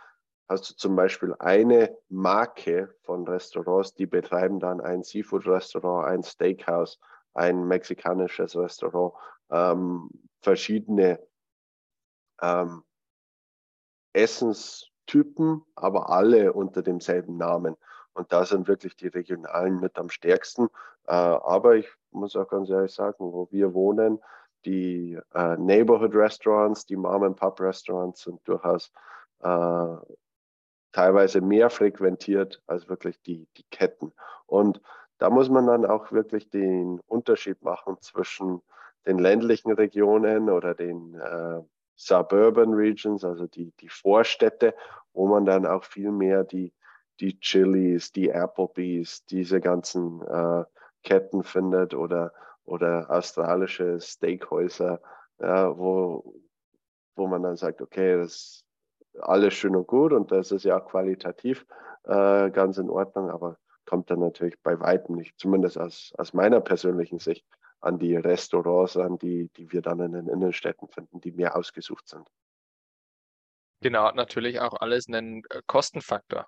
hast 0.48 0.70
du 0.70 0.76
zum 0.76 0.96
Beispiel 0.96 1.36
eine 1.40 1.96
Marke 2.10 2.94
von 3.02 3.28
Restaurants, 3.28 3.94
die 3.94 4.06
betreiben 4.06 4.60
dann 4.60 4.82
ein 4.82 5.04
Seafood-Restaurant, 5.04 6.08
ein 6.08 6.24
Steakhouse, 6.24 7.00
ein 7.34 7.68
mexikanisches 7.68 8.56
Restaurant, 8.56 9.14
ähm, 9.50 10.10
verschiedene 10.42 11.20
ähm, 12.42 12.84
Essenstypen, 14.14 15.64
aber 15.76 16.10
alle 16.10 16.54
unter 16.54 16.82
demselben 16.82 17.38
Namen. 17.38 17.76
Und 18.14 18.32
da 18.32 18.46
sind 18.46 18.68
wirklich 18.68 18.96
die 18.96 19.08
Regionalen 19.08 19.80
mit 19.80 19.98
am 19.98 20.10
stärksten. 20.10 20.68
Äh, 21.08 21.14
aber 21.14 21.76
ich 21.78 21.90
muss 22.12 22.36
auch 22.36 22.48
ganz 22.48 22.70
ehrlich 22.70 22.94
sagen, 22.94 23.32
wo 23.32 23.48
wir 23.52 23.74
wohnen, 23.74 24.22
die 24.66 25.20
äh, 25.34 25.58
Neighborhood 25.58 26.14
Restaurants, 26.14 26.86
die 26.86 26.96
Mom-and-Pop-Restaurants 26.96 28.22
sind 28.22 28.40
durchaus 28.48 28.92
äh, 29.40 29.96
teilweise 30.94 31.42
mehr 31.42 31.70
frequentiert 31.70 32.62
als 32.68 32.88
wirklich 32.88 33.22
die, 33.22 33.48
die 33.58 33.66
Ketten. 33.70 34.14
Und 34.46 34.82
da 35.18 35.30
muss 35.30 35.50
man 35.50 35.68
dann 35.68 35.86
auch 35.86 36.12
wirklich 36.12 36.50
den 36.50 37.02
Unterschied 37.08 37.62
machen 37.62 37.98
zwischen 38.00 38.62
den 39.06 39.20
ländlichen 39.20 39.74
Regionen 39.74 40.50
oder 40.50 40.74
den 40.74 41.16
äh, 41.16 41.62
Suburban 41.96 42.74
Regions, 42.74 43.24
also 43.24 43.48
die, 43.48 43.72
die 43.80 43.90
Vorstädte, 43.90 44.74
wo 45.14 45.28
man 45.28 45.46
dann 45.46 45.66
auch 45.66 45.84
viel 45.84 46.12
mehr 46.12 46.44
die, 46.44 46.74
die 47.20 47.40
Chili's, 47.40 48.12
die 48.12 48.30
Applebee's, 48.32 49.26
diese 49.26 49.62
ganzen 49.62 50.22
äh, 50.22 50.64
Ketten 51.04 51.44
findet 51.44 51.94
oder, 51.94 52.34
oder 52.66 53.10
australische 53.10 54.00
Steakhäuser, 54.00 55.02
ja, 55.40 55.78
wo, 55.78 56.42
wo 57.16 57.28
man 57.28 57.44
dann 57.44 57.58
sagt, 57.58 57.82
okay, 57.82 58.18
das 58.18 58.63
alles 59.20 59.54
schön 59.54 59.76
und 59.76 59.88
gut 59.88 60.14
und 60.14 60.32
das 60.32 60.52
ist 60.52 60.66
ja 60.66 60.80
auch 60.80 60.86
qualitativ, 60.86 61.66
äh, 62.04 62.50
ganz 62.52 62.78
in 62.78 62.90
Ordnung, 62.90 63.30
aber 63.30 63.58
kommt 63.86 64.10
dann 64.10 64.20
natürlich 64.20 64.60
bei 64.62 64.80
weitem 64.80 65.16
nicht, 65.16 65.38
zumindest 65.40 65.78
aus, 65.78 66.14
aus 66.18 66.34
meiner 66.34 66.62
persönlichen 66.62 67.20
Sicht, 67.20 67.46
an 67.82 68.00
die 68.00 68.16
Restaurants 68.16 68.96
an, 68.98 69.18
die, 69.18 69.50
die 69.58 69.72
wir 69.72 69.82
dann 69.82 70.00
in 70.00 70.14
den 70.14 70.28
Innenstädten 70.28 70.88
finden, 70.88 71.20
die 71.20 71.32
mehr 71.32 71.56
ausgesucht 71.56 72.08
sind. 72.08 72.28
Genau, 73.82 74.10
natürlich 74.12 74.62
auch 74.62 74.80
alles 74.80 75.08
einen 75.08 75.44
äh, 75.50 75.62
Kostenfaktor. 75.68 76.48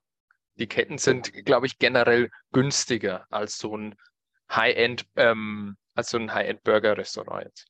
Die 0.57 0.67
Ketten 0.67 0.97
sind, 0.97 1.33
glaube 1.45 1.65
ich, 1.65 1.77
generell 1.77 2.31
günstiger 2.53 3.25
als 3.29 3.57
so 3.57 3.75
ein 3.75 3.95
High-End, 4.49 5.05
ähm, 5.17 5.75
als 5.95 6.11
so 6.11 6.17
ein 6.17 6.33
High-End-Burger-Restaurant 6.33 7.43
jetzt. 7.43 7.67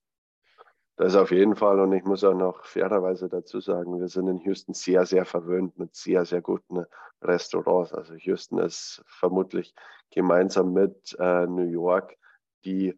Das 0.98 1.16
auf 1.16 1.32
jeden 1.32 1.56
Fall. 1.56 1.80
Und 1.80 1.92
ich 1.92 2.06
muss 2.06 2.24
auch 2.24 2.34
noch 2.34 2.64
fairerweise 2.64 3.28
dazu 3.28 3.60
sagen, 3.60 4.00
wir 4.00 4.08
sind 4.08 4.28
in 4.28 4.40
Houston 4.40 4.74
sehr, 4.74 5.06
sehr 5.06 5.25
verwöhnt 5.25 5.78
mit 5.78 5.94
sehr, 5.94 6.24
sehr 6.24 6.42
guten 6.42 6.86
Restaurants. 7.22 7.94
Also 7.94 8.14
Houston 8.14 8.60
ist 8.60 9.04
vermutlich 9.06 9.75
gemeinsam 10.12 10.72
mit 10.72 11.16
äh, 11.20 11.48
New 11.48 11.70
York 11.70 12.16
die 12.64 12.98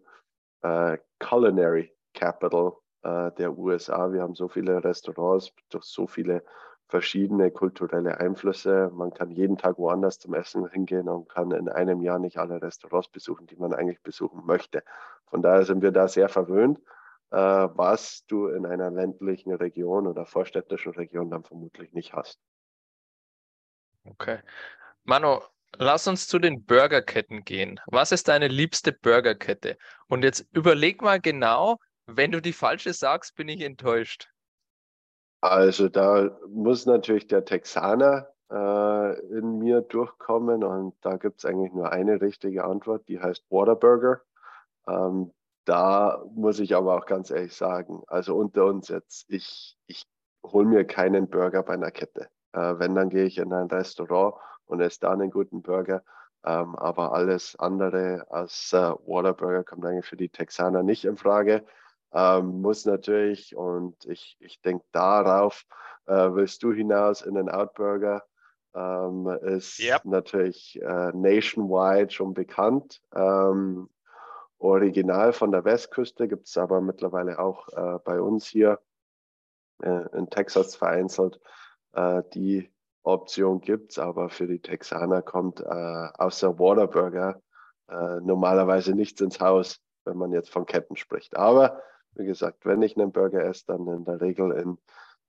äh, 0.61 0.97
Culinary 1.19 1.91
Capital 2.13 2.73
äh, 3.01 3.31
der 3.31 3.57
USA. 3.57 4.11
Wir 4.11 4.21
haben 4.21 4.35
so 4.35 4.47
viele 4.47 4.83
Restaurants 4.83 5.51
durch 5.69 5.85
so 5.85 6.05
viele 6.05 6.43
verschiedene 6.89 7.49
kulturelle 7.51 8.19
Einflüsse. 8.19 8.91
Man 8.93 9.11
kann 9.11 9.31
jeden 9.31 9.57
Tag 9.57 9.79
woanders 9.79 10.19
zum 10.19 10.35
Essen 10.35 10.69
hingehen 10.69 11.09
und 11.09 11.29
kann 11.29 11.51
in 11.51 11.67
einem 11.67 12.01
Jahr 12.01 12.19
nicht 12.19 12.37
alle 12.37 12.61
Restaurants 12.61 13.09
besuchen, 13.09 13.47
die 13.47 13.57
man 13.57 13.73
eigentlich 13.73 14.01
besuchen 14.03 14.45
möchte. 14.45 14.83
Von 15.25 15.41
daher 15.41 15.65
sind 15.65 15.81
wir 15.81 15.91
da 15.91 16.07
sehr 16.07 16.29
verwöhnt, 16.29 16.79
äh, 16.79 16.96
was 17.29 18.25
du 18.27 18.47
in 18.47 18.65
einer 18.65 18.89
ländlichen 18.89 19.53
Region 19.53 20.07
oder 20.07 20.25
vorstädtischen 20.25 20.93
Region 20.93 21.29
dann 21.29 21.43
vermutlich 21.43 21.93
nicht 21.93 22.13
hast. 22.13 22.39
Okay. 24.05 24.39
Manu, 25.03 25.39
lass 25.77 26.07
uns 26.07 26.27
zu 26.27 26.39
den 26.39 26.65
Burgerketten 26.65 27.43
gehen. 27.43 27.79
Was 27.87 28.11
ist 28.11 28.27
deine 28.27 28.47
liebste 28.47 28.93
Burgerkette? 28.93 29.77
Und 30.07 30.23
jetzt 30.23 30.47
überleg 30.53 31.01
mal 31.01 31.19
genau, 31.19 31.77
wenn 32.05 32.31
du 32.31 32.41
die 32.41 32.53
falsche 32.53 32.93
sagst, 32.93 33.35
bin 33.35 33.49
ich 33.49 33.61
enttäuscht. 33.61 34.29
Also 35.41 35.89
da 35.89 36.37
muss 36.47 36.85
natürlich 36.85 37.27
der 37.27 37.45
Texaner 37.45 38.29
äh, 38.49 39.19
in 39.37 39.59
mir 39.59 39.81
durchkommen 39.81 40.63
und 40.63 40.95
da 41.01 41.17
gibt 41.17 41.39
es 41.39 41.45
eigentlich 41.45 41.73
nur 41.73 41.91
eine 41.91 42.21
richtige 42.21 42.63
Antwort, 42.63 43.07
die 43.07 43.19
heißt 43.19 43.45
Waterburger. 43.49 44.21
Ähm, 44.87 45.33
da 45.67 46.23
muss 46.33 46.59
ich 46.59 46.75
aber 46.75 46.95
auch 46.95 47.05
ganz 47.05 47.31
ehrlich 47.31 47.55
sagen, 47.55 48.03
also 48.07 48.35
unter 48.35 48.65
uns 48.65 48.87
jetzt, 48.87 49.25
ich, 49.29 49.77
ich 49.87 50.05
hole 50.43 50.67
mir 50.67 50.85
keinen 50.85 51.29
Burger 51.29 51.63
bei 51.63 51.73
einer 51.73 51.91
Kette. 51.91 52.29
Äh, 52.53 52.79
wenn, 52.79 52.95
dann 52.95 53.09
gehe 53.09 53.25
ich 53.25 53.37
in 53.37 53.53
ein 53.53 53.67
Restaurant 53.67 54.35
und 54.65 54.81
esse 54.81 54.99
da 55.01 55.11
einen 55.11 55.31
guten 55.31 55.61
Burger. 55.61 56.03
Ähm, 56.45 56.75
aber 56.75 57.13
alles 57.13 57.55
andere 57.57 58.25
als 58.29 58.71
äh, 58.73 58.77
Waterburger 58.77 59.63
kommt 59.63 59.85
eigentlich 59.85 60.05
für 60.05 60.17
die 60.17 60.29
Texaner 60.29 60.83
nicht 60.83 61.05
in 61.05 61.17
Frage 61.17 61.65
ähm, 62.13 62.61
muss 62.61 62.85
natürlich, 62.85 63.55
und 63.55 64.05
ich, 64.05 64.37
ich 64.39 64.61
denke 64.61 64.85
darauf, 64.91 65.65
äh, 66.05 66.29
willst 66.31 66.63
du 66.63 66.71
hinaus 66.71 67.21
in 67.21 67.35
den 67.35 67.49
Outburger, 67.49 68.23
ähm, 68.73 69.27
ist 69.41 69.79
yep. 69.79 70.05
natürlich 70.05 70.79
äh, 70.81 71.11
nationwide 71.13 72.11
schon 72.11 72.33
bekannt. 72.33 73.01
Ähm, 73.13 73.89
original 74.59 75.33
von 75.33 75.51
der 75.51 75.65
Westküste 75.65 76.27
gibt 76.27 76.47
es 76.47 76.57
aber 76.57 76.81
mittlerweile 76.81 77.39
auch 77.39 77.67
äh, 77.69 77.99
bei 78.03 78.21
uns 78.21 78.47
hier 78.47 78.79
äh, 79.81 80.17
in 80.17 80.29
Texas 80.29 80.75
vereinzelt. 80.75 81.39
Äh, 81.93 82.23
die 82.33 82.71
Option 83.03 83.61
gibt 83.61 83.91
es, 83.91 83.99
aber 83.99 84.29
für 84.29 84.47
die 84.47 84.59
Texaner 84.59 85.21
kommt 85.21 85.61
äh, 85.61 85.63
außer 85.65 86.59
Waterburger 86.59 87.41
normalerweise 87.89 88.93
nichts 88.93 89.21
ins 89.21 89.39
Haus, 89.39 89.79
wenn 90.03 90.17
man 90.17 90.33
jetzt 90.33 90.49
von 90.49 90.65
Ketten 90.65 90.97
spricht. 90.97 91.37
Aber 91.37 91.81
wie 92.15 92.25
gesagt, 92.25 92.65
wenn 92.65 92.81
ich 92.81 92.97
einen 92.97 93.13
Burger 93.13 93.45
esse, 93.45 93.63
dann 93.67 93.87
in 93.87 94.03
der 94.03 94.19
Regel 94.19 94.51
in 94.51 94.77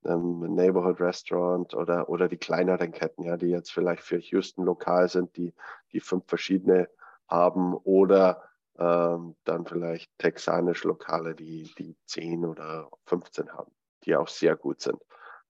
einem 0.02 0.40
Neighborhood 0.56 1.00
Restaurant 1.00 1.73
oder, 1.75 2.08
oder 2.08 2.26
die 2.26 2.37
kleineren 2.37 2.90
Ketten, 2.90 3.23
ja, 3.23 3.37
die 3.37 3.47
jetzt 3.47 3.70
vielleicht 3.70 4.02
für 4.02 4.18
Houston 4.18 4.64
lokal 4.64 5.08
sind, 5.08 5.37
die, 5.37 5.54
die 5.92 6.00
fünf 6.00 6.25
verschiedene 6.26 6.88
haben 7.28 7.75
oder 7.75 8.42
ähm, 8.78 9.37
dann 9.44 9.66
vielleicht 9.66 10.11
texanisch 10.18 10.85
Lokale, 10.85 11.35
die, 11.35 11.73
die 11.78 11.97
10 12.06 12.44
oder 12.44 12.88
15 13.06 13.52
haben, 13.52 13.73
die 14.04 14.14
auch 14.16 14.28
sehr 14.28 14.56
gut 14.56 14.80
sind. 14.80 15.00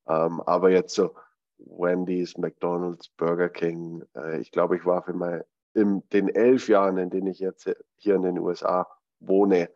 Ähm, 0.07 0.41
aber 0.41 0.71
jetzt 0.71 0.95
so 0.95 1.15
Wendy's, 1.59 2.39
McDonald's, 2.39 3.09
Burger 3.11 3.49
King, 3.49 4.05
äh, 4.17 4.41
ich 4.41 4.51
glaube, 4.51 4.77
ich 4.77 4.87
war 4.87 5.03
für 5.03 5.13
mal 5.13 5.45
in 5.75 6.03
den 6.11 6.29
elf 6.29 6.69
Jahren, 6.69 6.97
in 6.97 7.11
denen 7.11 7.27
ich 7.27 7.39
jetzt 7.39 7.71
hier 7.97 8.15
in 8.15 8.23
den 8.23 8.39
USA 8.39 8.87
wohne, 9.21 9.71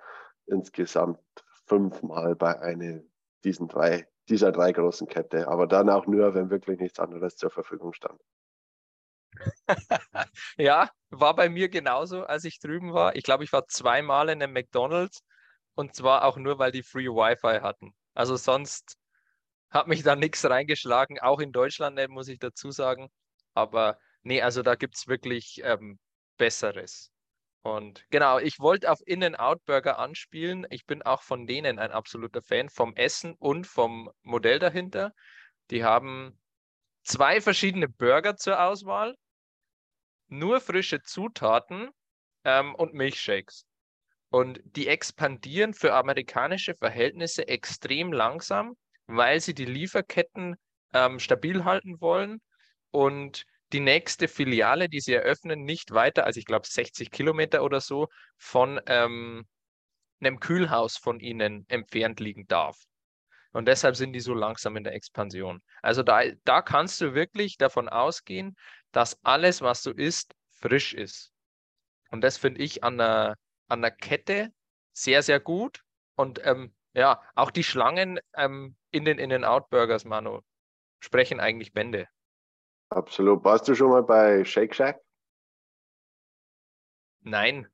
insgesamt 0.46 1.20
fünfmal 1.66 2.34
bei 2.34 2.58
einer 2.60 3.00
diesen 3.44 3.68
drei, 3.68 4.06
dieser 4.28 4.52
drei 4.52 4.72
großen 4.72 5.06
Kette, 5.06 5.48
aber 5.48 5.66
dann 5.66 5.90
auch 5.90 6.06
nur, 6.06 6.34
wenn 6.34 6.50
wirklich 6.50 6.80
nichts 6.80 6.98
anderes 6.98 7.36
zur 7.36 7.50
Verfügung 7.50 7.92
stand. 7.92 8.20
ja, 10.56 10.90
war 11.10 11.34
bei 11.34 11.48
mir 11.48 11.68
genauso, 11.68 12.24
als 12.24 12.44
ich 12.44 12.58
drüben 12.58 12.92
war. 12.92 13.16
Ich 13.16 13.24
glaube, 13.24 13.44
ich 13.44 13.52
war 13.52 13.66
zweimal 13.66 14.28
in 14.28 14.42
einem 14.42 14.52
McDonald's 14.52 15.22
und 15.74 15.94
zwar 15.94 16.24
auch 16.24 16.36
nur, 16.36 16.58
weil 16.58 16.72
die 16.72 16.82
Free 16.82 17.08
Wi-Fi 17.08 17.60
hatten. 17.60 17.94
Also 18.14 18.36
sonst 18.36 18.96
hat 19.70 19.88
mich 19.88 20.02
da 20.02 20.16
nichts 20.16 20.44
reingeschlagen, 20.44 21.18
auch 21.20 21.40
in 21.40 21.52
Deutschland 21.52 21.96
nicht, 21.96 22.10
muss 22.10 22.28
ich 22.28 22.38
dazu 22.38 22.70
sagen. 22.70 23.08
Aber 23.54 23.98
nee, 24.22 24.42
also 24.42 24.62
da 24.62 24.74
gibt 24.74 24.96
es 24.96 25.08
wirklich 25.08 25.60
ähm, 25.64 25.98
Besseres. 26.36 27.10
Und 27.62 28.04
genau, 28.10 28.38
ich 28.38 28.58
wollte 28.58 28.90
auf 28.90 28.98
In-N-Out-Burger 29.06 29.98
anspielen. 29.98 30.66
Ich 30.70 30.84
bin 30.84 31.02
auch 31.02 31.22
von 31.22 31.46
denen 31.46 31.78
ein 31.78 31.92
absoluter 31.92 32.42
Fan, 32.42 32.68
vom 32.68 32.94
Essen 32.96 33.34
und 33.34 33.66
vom 33.66 34.10
Modell 34.22 34.58
dahinter. 34.58 35.14
Die 35.70 35.84
haben 35.84 36.38
zwei 37.02 37.40
verschiedene 37.40 37.88
Burger 37.88 38.36
zur 38.36 38.62
Auswahl, 38.62 39.14
nur 40.28 40.60
frische 40.60 41.02
Zutaten 41.02 41.90
ähm, 42.44 42.74
und 42.74 42.94
Milchshakes. 42.94 43.64
Und 44.30 44.60
die 44.64 44.88
expandieren 44.88 45.74
für 45.74 45.94
amerikanische 45.94 46.74
Verhältnisse 46.74 47.48
extrem 47.48 48.12
langsam, 48.12 48.76
weil 49.06 49.40
sie 49.40 49.52
die 49.52 49.66
Lieferketten 49.66 50.56
ähm, 50.94 51.18
stabil 51.18 51.64
halten 51.64 52.00
wollen 52.00 52.40
und 52.90 53.44
die 53.72 53.80
nächste 53.80 54.28
Filiale, 54.28 54.88
die 54.88 55.00
sie 55.00 55.14
eröffnen, 55.14 55.64
nicht 55.64 55.92
weiter 55.92 56.24
als, 56.24 56.36
ich 56.36 56.44
glaube, 56.44 56.66
60 56.66 57.10
Kilometer 57.10 57.62
oder 57.62 57.80
so 57.80 58.08
von 58.36 58.80
ähm, 58.86 59.46
einem 60.20 60.40
Kühlhaus 60.40 60.96
von 60.96 61.20
ihnen 61.20 61.64
entfernt 61.68 62.20
liegen 62.20 62.46
darf. 62.46 62.76
Und 63.52 63.66
deshalb 63.66 63.96
sind 63.96 64.12
die 64.14 64.20
so 64.20 64.34
langsam 64.34 64.76
in 64.76 64.84
der 64.84 64.94
Expansion. 64.94 65.62
Also 65.82 66.02
da, 66.02 66.22
da 66.44 66.62
kannst 66.62 67.00
du 67.00 67.14
wirklich 67.14 67.58
davon 67.58 67.88
ausgehen, 67.88 68.56
dass 68.92 69.22
alles, 69.24 69.60
was 69.60 69.82
du 69.82 69.90
isst, 69.90 70.34
frisch 70.50 70.94
ist. 70.94 71.32
Und 72.10 72.22
das 72.22 72.36
finde 72.38 72.62
ich 72.62 72.82
an 72.82 72.98
der, 72.98 73.36
an 73.68 73.82
der 73.82 73.90
Kette 73.90 74.52
sehr, 74.92 75.22
sehr 75.22 75.40
gut. 75.40 75.82
Und 76.14 76.40
ähm, 76.44 76.74
ja, 76.94 77.22
auch 77.34 77.50
die 77.50 77.64
Schlangen 77.64 78.20
ähm, 78.34 78.76
in 78.90 79.04
den 79.04 79.18
In-N-Out-Burgers, 79.18 80.04
Manu, 80.04 80.40
sprechen 81.00 81.40
eigentlich 81.40 81.72
Bände. 81.72 82.06
Absolut. 82.90 83.42
Warst 83.44 83.68
du 83.68 83.74
schon 83.74 83.90
mal 83.90 84.02
bei 84.02 84.44
Shake 84.44 84.74
Shack? 84.74 85.00
Nein. 87.20 87.66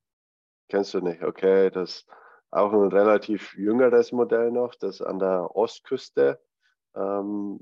Kennst 0.68 0.94
du 0.94 1.00
nicht? 1.00 1.22
Okay, 1.22 1.70
das 1.70 2.06
auch 2.50 2.72
ein 2.72 2.88
relativ 2.88 3.56
jüngeres 3.56 4.12
Modell 4.12 4.50
noch, 4.50 4.74
das 4.74 5.02
an 5.02 5.18
der 5.18 5.54
Ostküste, 5.54 6.40
ähm, 6.94 7.60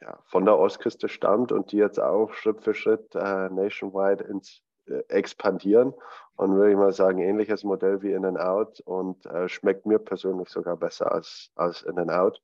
ja, 0.00 0.18
von 0.24 0.44
der 0.44 0.58
Ostküste 0.58 1.08
stammt 1.08 1.52
und 1.52 1.72
die 1.72 1.76
jetzt 1.76 2.00
auch 2.00 2.32
Schritt 2.32 2.62
für 2.62 2.74
Schritt 2.74 3.14
äh, 3.14 3.48
nationwide 3.50 4.24
ins, 4.24 4.62
äh, 4.86 5.02
expandieren. 5.08 5.94
Und 6.36 6.54
würde 6.54 6.70
ich 6.70 6.76
mal 6.76 6.92
sagen, 6.92 7.18
ähnliches 7.18 7.64
Modell 7.64 8.00
wie 8.02 8.12
In-N-Out 8.12 8.80
und 8.80 9.26
äh, 9.26 9.48
schmeckt 9.48 9.84
mir 9.84 9.98
persönlich 9.98 10.48
sogar 10.48 10.76
besser 10.76 11.12
als, 11.12 11.50
als 11.54 11.82
In-N-Out. 11.82 12.40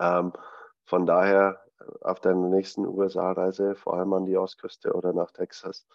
Ähm, 0.00 0.32
von 0.86 1.06
daher 1.06 1.60
auf 2.00 2.20
deiner 2.20 2.48
nächsten 2.48 2.86
USA-Reise, 2.86 3.74
vor 3.76 3.94
allem 3.94 4.12
an 4.12 4.26
die 4.26 4.36
Ostküste 4.36 4.92
oder 4.92 5.12
nach 5.12 5.30
Texas, 5.30 5.86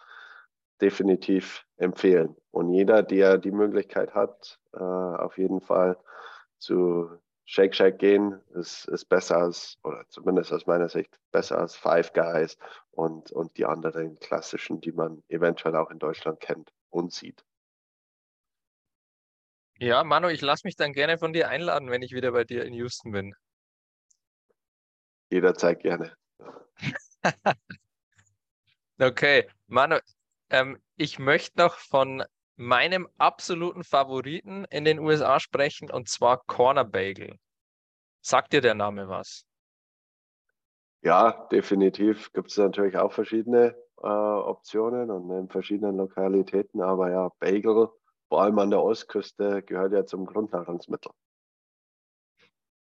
definitiv 0.80 1.64
empfehlen. 1.76 2.36
Und 2.50 2.72
jeder, 2.72 3.02
der 3.02 3.38
die 3.38 3.50
Möglichkeit 3.50 4.14
hat, 4.14 4.58
äh, 4.72 4.78
auf 4.78 5.38
jeden 5.38 5.60
Fall 5.60 5.98
zu 6.58 7.10
Shake 7.44 7.74
Shack 7.74 7.98
gehen, 7.98 8.40
ist, 8.54 8.86
ist 8.88 9.04
besser 9.04 9.38
als, 9.38 9.78
oder 9.84 10.04
zumindest 10.08 10.52
aus 10.52 10.66
meiner 10.66 10.88
Sicht, 10.88 11.18
besser 11.30 11.58
als 11.58 11.76
Five 11.76 12.12
Guys 12.12 12.58
und, 12.90 13.30
und 13.30 13.56
die 13.56 13.66
anderen 13.66 14.18
klassischen, 14.18 14.80
die 14.80 14.92
man 14.92 15.22
eventuell 15.28 15.76
auch 15.76 15.90
in 15.90 15.98
Deutschland 15.98 16.40
kennt 16.40 16.72
und 16.90 17.12
sieht. 17.12 17.44
Ja, 19.78 20.02
Manu, 20.02 20.28
ich 20.28 20.40
lasse 20.40 20.66
mich 20.66 20.74
dann 20.74 20.92
gerne 20.92 21.18
von 21.18 21.32
dir 21.32 21.48
einladen, 21.48 21.90
wenn 21.90 22.02
ich 22.02 22.12
wieder 22.12 22.32
bei 22.32 22.44
dir 22.44 22.64
in 22.64 22.72
Houston 22.74 23.12
bin. 23.12 23.34
Jederzeit 25.30 25.80
gerne. 25.80 26.16
Okay, 28.98 29.46
Manu, 29.66 29.98
ähm, 30.50 30.78
ich 30.96 31.18
möchte 31.18 31.60
noch 31.60 31.76
von 31.76 32.22
meinem 32.56 33.08
absoluten 33.18 33.84
Favoriten 33.84 34.64
in 34.70 34.84
den 34.84 34.98
USA 34.98 35.40
sprechen 35.40 35.90
und 35.90 36.08
zwar 36.08 36.42
Corner 36.46 36.84
Bagel. 36.84 37.36
Sagt 38.22 38.52
dir 38.52 38.60
der 38.60 38.74
Name 38.74 39.08
was? 39.08 39.44
Ja, 41.02 41.46
definitiv. 41.52 42.32
Gibt 42.32 42.50
es 42.50 42.56
natürlich 42.56 42.96
auch 42.96 43.12
verschiedene 43.12 43.76
äh, 44.02 44.06
Optionen 44.06 45.10
und 45.10 45.30
in 45.30 45.48
verschiedenen 45.48 45.96
Lokalitäten, 45.96 46.80
aber 46.80 47.10
ja, 47.10 47.28
Bagel, 47.38 47.88
vor 48.28 48.42
allem 48.42 48.58
an 48.58 48.70
der 48.70 48.82
Ostküste, 48.82 49.62
gehört 49.62 49.92
ja 49.92 50.04
zum 50.04 50.26
Grundnahrungsmittel. 50.26 51.12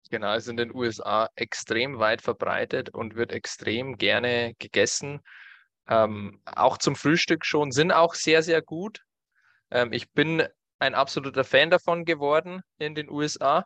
Genau, 0.09 0.35
ist 0.35 0.49
in 0.49 0.57
den 0.57 0.75
USA 0.75 1.29
extrem 1.35 1.99
weit 1.99 2.21
verbreitet 2.21 2.89
und 2.89 3.15
wird 3.15 3.31
extrem 3.31 3.97
gerne 3.97 4.55
gegessen. 4.59 5.21
Ähm, 5.87 6.41
auch 6.45 6.77
zum 6.77 6.95
Frühstück 6.95 7.45
schon, 7.45 7.71
sind 7.71 7.91
auch 7.91 8.13
sehr, 8.13 8.43
sehr 8.43 8.61
gut. 8.61 9.01
Ähm, 9.71 9.93
ich 9.93 10.11
bin 10.11 10.47
ein 10.79 10.95
absoluter 10.95 11.43
Fan 11.43 11.69
davon 11.69 12.05
geworden 12.05 12.61
in 12.77 12.95
den 12.95 13.09
USA 13.09 13.65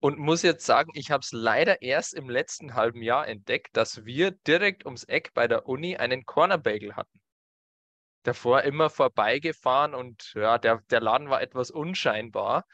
und 0.00 0.18
muss 0.18 0.42
jetzt 0.42 0.66
sagen, 0.66 0.90
ich 0.94 1.10
habe 1.10 1.22
es 1.22 1.32
leider 1.32 1.80
erst 1.82 2.14
im 2.14 2.28
letzten 2.28 2.74
halben 2.74 3.02
Jahr 3.02 3.26
entdeckt, 3.26 3.76
dass 3.76 4.04
wir 4.04 4.32
direkt 4.32 4.84
ums 4.84 5.04
Eck 5.04 5.32
bei 5.34 5.48
der 5.48 5.66
Uni 5.66 5.96
einen 5.96 6.24
Corner 6.26 6.58
Bagel 6.58 6.96
hatten. 6.96 7.20
Davor 8.22 8.62
immer 8.62 8.90
vorbeigefahren 8.90 9.94
und 9.94 10.32
ja, 10.34 10.58
der, 10.58 10.82
der 10.90 11.00
Laden 11.00 11.30
war 11.30 11.42
etwas 11.42 11.70
unscheinbar. 11.70 12.64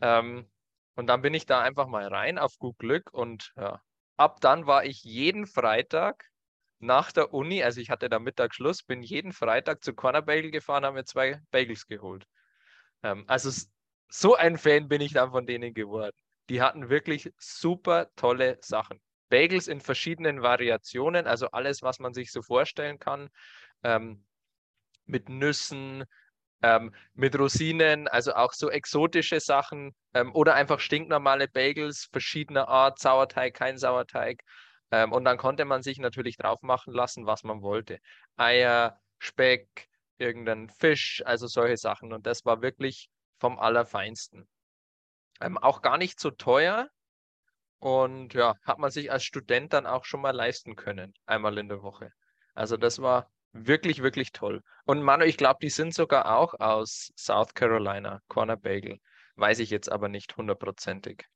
Ähm, 0.00 0.50
und 0.94 1.06
dann 1.06 1.22
bin 1.22 1.34
ich 1.34 1.46
da 1.46 1.60
einfach 1.60 1.86
mal 1.86 2.06
rein 2.08 2.38
auf 2.38 2.58
gut 2.58 2.78
Glück 2.78 3.12
und 3.12 3.52
ja, 3.56 3.80
ab 4.16 4.40
dann 4.40 4.66
war 4.66 4.84
ich 4.84 5.02
jeden 5.02 5.46
Freitag 5.46 6.24
nach 6.86 7.12
der 7.12 7.34
Uni, 7.34 7.62
also 7.62 7.80
ich 7.80 7.90
hatte 7.90 8.08
da 8.08 8.18
Mittagsschluss, 8.18 8.82
bin 8.82 9.02
jeden 9.02 9.32
Freitag 9.32 9.84
zu 9.84 9.94
Corner 9.94 10.22
Bagel 10.22 10.50
gefahren, 10.50 10.84
habe 10.84 10.96
mir 10.96 11.04
zwei 11.04 11.40
Bagels 11.50 11.86
geholt. 11.86 12.24
Ähm, 13.02 13.24
also 13.26 13.50
so 14.08 14.34
ein 14.36 14.56
Fan 14.58 14.88
bin 14.88 15.00
ich 15.00 15.12
dann 15.12 15.32
von 15.32 15.46
denen 15.46 15.74
geworden. 15.74 16.16
Die 16.48 16.62
hatten 16.62 16.88
wirklich 16.88 17.32
super 17.38 18.08
tolle 18.16 18.58
Sachen. 18.62 19.00
Bagels 19.28 19.68
in 19.68 19.80
verschiedenen 19.80 20.42
Variationen, 20.42 21.26
also 21.26 21.50
alles, 21.50 21.82
was 21.82 21.98
man 21.98 22.14
sich 22.14 22.30
so 22.30 22.42
vorstellen 22.42 22.98
kann. 22.98 23.28
Ähm, 23.82 24.24
mit 25.06 25.28
Nüssen, 25.28 26.04
ähm, 26.62 26.94
mit 27.14 27.38
Rosinen, 27.38 28.08
also 28.08 28.34
auch 28.34 28.52
so 28.52 28.70
exotische 28.70 29.40
Sachen 29.40 29.94
ähm, 30.14 30.34
oder 30.34 30.54
einfach 30.54 30.80
stinknormale 30.80 31.48
Bagels 31.48 32.08
verschiedener 32.10 32.68
Art, 32.68 32.98
Sauerteig, 32.98 33.54
kein 33.54 33.78
Sauerteig. 33.78 34.42
Ähm, 34.90 35.12
und 35.12 35.24
dann 35.24 35.36
konnte 35.38 35.64
man 35.64 35.82
sich 35.82 35.98
natürlich 35.98 36.36
drauf 36.36 36.62
machen 36.62 36.92
lassen, 36.92 37.26
was 37.26 37.44
man 37.44 37.62
wollte. 37.62 37.98
Eier, 38.36 39.00
Speck, 39.18 39.88
irgendein 40.18 40.68
Fisch, 40.68 41.22
also 41.26 41.46
solche 41.46 41.76
Sachen. 41.76 42.12
Und 42.12 42.26
das 42.26 42.44
war 42.44 42.62
wirklich 42.62 43.08
vom 43.38 43.58
Allerfeinsten. 43.58 44.48
Ähm, 45.40 45.58
auch 45.58 45.82
gar 45.82 45.98
nicht 45.98 46.20
so 46.20 46.30
teuer. 46.30 46.88
Und 47.78 48.34
ja, 48.34 48.54
hat 48.64 48.78
man 48.78 48.90
sich 48.90 49.12
als 49.12 49.24
Student 49.24 49.72
dann 49.72 49.86
auch 49.86 50.04
schon 50.04 50.20
mal 50.20 50.34
leisten 50.34 50.76
können, 50.76 51.12
einmal 51.26 51.58
in 51.58 51.68
der 51.68 51.82
Woche. 51.82 52.10
Also 52.54 52.76
das 52.76 53.02
war 53.02 53.30
wirklich, 53.52 54.02
wirklich 54.02 54.32
toll. 54.32 54.62
Und 54.84 55.02
Manu, 55.02 55.24
ich 55.24 55.36
glaube, 55.36 55.58
die 55.60 55.68
sind 55.70 55.94
sogar 55.94 56.36
auch 56.38 56.54
aus 56.54 57.12
South 57.16 57.54
Carolina, 57.54 58.20
Corner 58.28 58.56
Bagel. 58.56 58.98
Weiß 59.36 59.58
ich 59.58 59.70
jetzt 59.70 59.90
aber 59.92 60.08
nicht 60.08 60.36
hundertprozentig. 60.36 61.26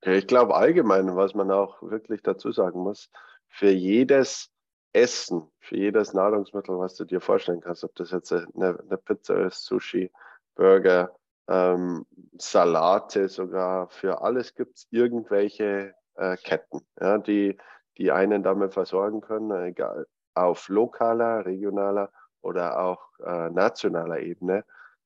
Okay, 0.00 0.18
ich 0.18 0.26
glaube 0.26 0.54
allgemein, 0.54 1.14
was 1.16 1.34
man 1.34 1.50
auch 1.50 1.82
wirklich 1.82 2.22
dazu 2.22 2.52
sagen 2.52 2.80
muss, 2.80 3.10
für 3.48 3.70
jedes 3.70 4.50
Essen, 4.92 5.50
für 5.60 5.76
jedes 5.76 6.12
Nahrungsmittel, 6.12 6.78
was 6.78 6.94
du 6.94 7.04
dir 7.04 7.20
vorstellen 7.20 7.60
kannst, 7.60 7.84
ob 7.84 7.94
das 7.94 8.10
jetzt 8.10 8.32
eine, 8.32 8.46
eine 8.54 8.96
Pizza 8.98 9.46
ist, 9.46 9.64
Sushi, 9.64 10.10
Burger, 10.54 11.14
ähm, 11.48 12.06
Salate 12.38 13.28
sogar, 13.28 13.88
für 13.88 14.22
alles 14.22 14.54
gibt 14.54 14.76
es 14.76 14.86
irgendwelche 14.90 15.94
äh, 16.14 16.36
Ketten, 16.36 16.80
ja, 17.00 17.18
die, 17.18 17.58
die 17.98 18.12
einen 18.12 18.42
damit 18.42 18.72
versorgen 18.72 19.20
können, 19.20 19.50
egal 19.64 20.06
auf 20.34 20.68
lokaler, 20.68 21.46
regionaler 21.46 22.10
oder 22.42 22.80
auch 22.80 23.00
äh, 23.20 23.50
nationaler 23.50 24.20
Ebene. 24.20 24.64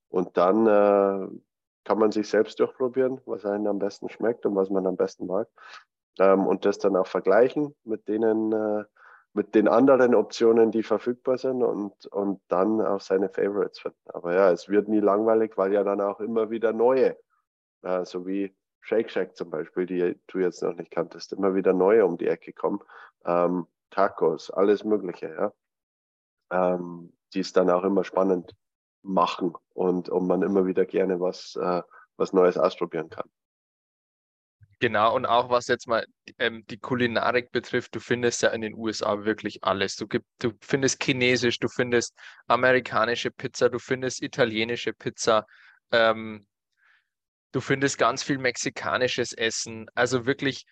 Und 0.08 0.36
dann 0.36 0.66
äh, 0.66 1.28
kann 1.88 1.98
man 1.98 2.12
sich 2.12 2.28
selbst 2.28 2.60
durchprobieren, 2.60 3.18
was 3.24 3.46
einem 3.46 3.66
am 3.66 3.78
besten 3.78 4.10
schmeckt 4.10 4.44
und 4.44 4.54
was 4.54 4.68
man 4.68 4.86
am 4.86 4.96
besten 4.96 5.24
mag. 5.24 5.48
Ähm, 6.18 6.46
und 6.46 6.66
das 6.66 6.78
dann 6.78 6.96
auch 6.96 7.06
vergleichen 7.06 7.74
mit 7.82 8.08
denen, 8.08 8.52
äh, 8.52 8.84
mit 9.32 9.54
den 9.54 9.68
anderen 9.68 10.14
Optionen, 10.14 10.70
die 10.70 10.82
verfügbar 10.82 11.38
sind 11.38 11.62
und, 11.62 12.04
und 12.08 12.42
dann 12.48 12.82
auch 12.82 13.00
seine 13.00 13.30
Favorites 13.30 13.80
finden. 13.80 14.10
Aber 14.12 14.34
ja, 14.34 14.52
es 14.52 14.68
wird 14.68 14.88
nie 14.88 15.00
langweilig, 15.00 15.56
weil 15.56 15.72
ja 15.72 15.82
dann 15.82 16.02
auch 16.02 16.20
immer 16.20 16.50
wieder 16.50 16.74
neue, 16.74 17.16
äh, 17.80 18.04
so 18.04 18.26
wie 18.26 18.54
Shake 18.82 19.10
Shack 19.10 19.34
zum 19.34 19.48
Beispiel, 19.48 19.86
die 19.86 20.20
du 20.26 20.40
jetzt 20.40 20.62
noch 20.62 20.74
nicht 20.74 20.90
kanntest, 20.90 21.32
immer 21.32 21.54
wieder 21.54 21.72
neue 21.72 22.04
um 22.04 22.18
die 22.18 22.28
Ecke 22.28 22.52
kommen. 22.52 22.80
Ähm, 23.24 23.66
Tacos, 23.88 24.50
alles 24.50 24.84
Mögliche, 24.84 25.28
ja. 25.30 25.52
Ähm, 26.50 27.14
die 27.32 27.40
es 27.40 27.54
dann 27.54 27.70
auch 27.70 27.84
immer 27.84 28.04
spannend 28.04 28.54
machen 29.02 29.54
und, 29.74 30.08
und 30.08 30.26
man 30.26 30.42
immer 30.42 30.66
wieder 30.66 30.84
gerne 30.84 31.20
was, 31.20 31.56
äh, 31.56 31.82
was 32.16 32.32
Neues 32.32 32.56
ausprobieren 32.56 33.10
kann. 33.10 33.28
Genau, 34.80 35.16
und 35.16 35.26
auch 35.26 35.50
was 35.50 35.66
jetzt 35.66 35.88
mal 35.88 36.06
ähm, 36.38 36.64
die 36.68 36.78
Kulinarik 36.78 37.50
betrifft, 37.50 37.96
du 37.96 38.00
findest 38.00 38.42
ja 38.42 38.50
in 38.50 38.60
den 38.60 38.74
USA 38.74 39.24
wirklich 39.24 39.64
alles. 39.64 39.96
Du, 39.96 40.06
gibt, 40.06 40.26
du 40.38 40.52
findest 40.60 41.02
chinesisch, 41.02 41.58
du 41.58 41.68
findest 41.68 42.14
amerikanische 42.46 43.32
Pizza, 43.32 43.70
du 43.70 43.80
findest 43.80 44.22
italienische 44.22 44.92
Pizza, 44.92 45.46
ähm, 45.90 46.46
du 47.50 47.60
findest 47.60 47.98
ganz 47.98 48.22
viel 48.22 48.38
mexikanisches 48.38 49.32
Essen. 49.32 49.90
Also 49.96 50.26
wirklich, 50.26 50.64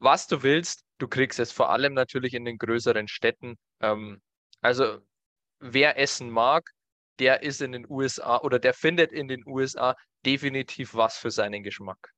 was 0.00 0.26
du 0.26 0.42
willst, 0.42 0.84
du 0.98 1.08
kriegst 1.08 1.38
es 1.38 1.50
vor 1.50 1.70
allem 1.70 1.94
natürlich 1.94 2.34
in 2.34 2.44
den 2.44 2.58
größeren 2.58 3.08
Städten. 3.08 3.56
Ähm, 3.80 4.20
also 4.60 4.98
wer 5.60 5.98
Essen 5.98 6.28
mag, 6.28 6.70
der 7.18 7.42
ist 7.42 7.60
in 7.62 7.72
den 7.72 7.86
USA 7.88 8.38
oder 8.38 8.58
der 8.58 8.74
findet 8.74 9.12
in 9.12 9.28
den 9.28 9.44
USA 9.46 9.96
definitiv 10.24 10.94
was 10.94 11.16
für 11.16 11.30
seinen 11.30 11.62
Geschmack. 11.62 12.12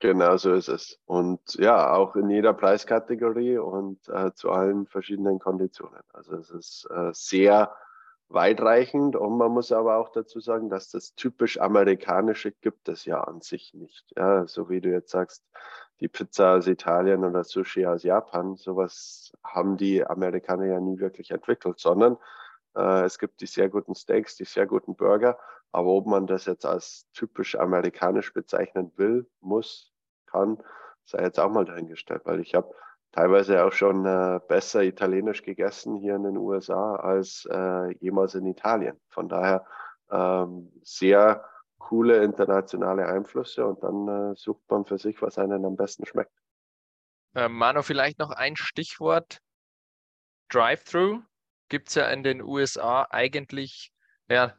Genau 0.00 0.36
so 0.36 0.52
ist 0.52 0.68
es. 0.68 1.00
Und 1.06 1.40
ja, 1.54 1.94
auch 1.94 2.14
in 2.16 2.28
jeder 2.28 2.52
Preiskategorie 2.52 3.56
und 3.58 4.06
äh, 4.08 4.32
zu 4.34 4.50
allen 4.50 4.86
verschiedenen 4.86 5.38
Konditionen. 5.38 6.02
Also 6.12 6.36
es 6.36 6.50
ist 6.50 6.86
äh, 6.90 7.10
sehr 7.12 7.74
weitreichend 8.28 9.16
und 9.16 9.38
man 9.38 9.52
muss 9.52 9.72
aber 9.72 9.96
auch 9.96 10.10
dazu 10.10 10.40
sagen, 10.40 10.68
dass 10.68 10.90
das 10.90 11.14
typisch 11.14 11.58
amerikanische 11.58 12.52
gibt 12.52 12.88
es 12.88 13.04
ja 13.04 13.22
an 13.22 13.40
sich 13.40 13.72
nicht. 13.74 14.04
Ja, 14.16 14.46
so 14.46 14.68
wie 14.68 14.80
du 14.80 14.90
jetzt 14.90 15.10
sagst, 15.10 15.42
die 16.00 16.08
Pizza 16.08 16.56
aus 16.56 16.66
Italien 16.66 17.24
oder 17.24 17.44
Sushi 17.44 17.86
aus 17.86 18.02
Japan, 18.02 18.56
sowas 18.56 19.32
haben 19.42 19.76
die 19.76 20.04
Amerikaner 20.04 20.66
ja 20.66 20.80
nie 20.80 20.98
wirklich 20.98 21.30
entwickelt, 21.30 21.78
sondern 21.78 22.18
es 22.74 23.18
gibt 23.18 23.40
die 23.40 23.46
sehr 23.46 23.68
guten 23.68 23.94
Steaks, 23.94 24.36
die 24.36 24.44
sehr 24.44 24.66
guten 24.66 24.96
Burger. 24.96 25.38
Aber 25.72 25.88
ob 25.88 26.06
man 26.06 26.26
das 26.26 26.46
jetzt 26.46 26.64
als 26.64 27.08
typisch 27.12 27.56
amerikanisch 27.56 28.32
bezeichnen 28.32 28.92
will, 28.96 29.28
muss, 29.40 29.92
kann, 30.26 30.62
sei 31.04 31.22
jetzt 31.22 31.40
auch 31.40 31.50
mal 31.50 31.64
dahingestellt, 31.64 32.22
weil 32.24 32.40
ich 32.40 32.54
habe 32.54 32.72
teilweise 33.10 33.64
auch 33.64 33.72
schon 33.72 34.06
äh, 34.06 34.40
besser 34.46 34.82
Italienisch 34.82 35.42
gegessen 35.42 35.96
hier 35.96 36.16
in 36.16 36.24
den 36.24 36.36
USA 36.36 36.96
als 36.96 37.46
äh, 37.50 37.92
jemals 37.98 38.34
in 38.34 38.46
Italien. 38.46 39.00
Von 39.08 39.28
daher 39.28 39.66
ähm, 40.10 40.72
sehr 40.82 41.44
coole 41.78 42.22
internationale 42.22 43.06
Einflüsse 43.06 43.66
und 43.66 43.82
dann 43.82 44.08
äh, 44.08 44.34
sucht 44.36 44.62
man 44.68 44.84
für 44.84 44.98
sich, 44.98 45.20
was 45.22 45.38
einem 45.38 45.64
am 45.64 45.76
besten 45.76 46.06
schmeckt. 46.06 46.32
Äh, 47.34 47.48
Manu, 47.48 47.82
vielleicht 47.82 48.18
noch 48.18 48.30
ein 48.30 48.56
Stichwort. 48.56 49.38
Drive-Thru 50.50 51.20
gibt 51.74 51.88
es 51.88 51.96
ja 51.96 52.08
in 52.08 52.22
den 52.22 52.40
USA 52.40 53.04
eigentlich 53.10 53.90
ja, 54.28 54.56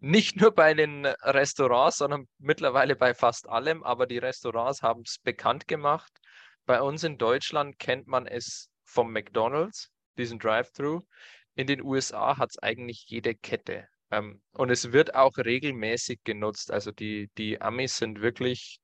nicht 0.00 0.36
nur 0.36 0.54
bei 0.54 0.74
den 0.74 1.06
Restaurants, 1.06 1.96
sondern 1.96 2.28
mittlerweile 2.36 2.94
bei 2.94 3.14
fast 3.14 3.48
allem. 3.48 3.82
Aber 3.84 4.06
die 4.06 4.18
Restaurants 4.18 4.82
haben 4.82 5.00
es 5.00 5.18
bekannt 5.18 5.66
gemacht. 5.66 6.12
Bei 6.66 6.82
uns 6.82 7.04
in 7.04 7.16
Deutschland 7.16 7.78
kennt 7.78 8.06
man 8.06 8.26
es 8.26 8.68
vom 8.84 9.14
McDonald's, 9.14 9.90
diesen 10.18 10.38
Drive-Thru. 10.38 11.00
In 11.54 11.66
den 11.66 11.80
USA 11.80 12.36
hat 12.36 12.50
es 12.50 12.58
eigentlich 12.58 13.06
jede 13.06 13.34
Kette. 13.34 13.88
Ähm, 14.10 14.42
und 14.52 14.68
es 14.68 14.92
wird 14.92 15.14
auch 15.14 15.38
regelmäßig 15.38 16.20
genutzt. 16.22 16.70
Also 16.70 16.92
die, 16.92 17.30
die 17.38 17.62
Amis 17.62 17.96
sind 17.96 18.20
wirklich 18.20 18.78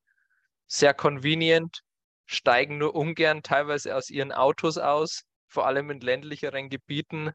sehr 0.66 0.94
convenient, 0.94 1.82
steigen 2.24 2.78
nur 2.78 2.94
ungern 2.94 3.42
teilweise 3.42 3.94
aus 3.94 4.08
ihren 4.08 4.32
Autos 4.32 4.78
aus, 4.78 5.24
vor 5.48 5.66
allem 5.66 5.90
in 5.90 6.00
ländlicheren 6.00 6.70
Gebieten. 6.70 7.30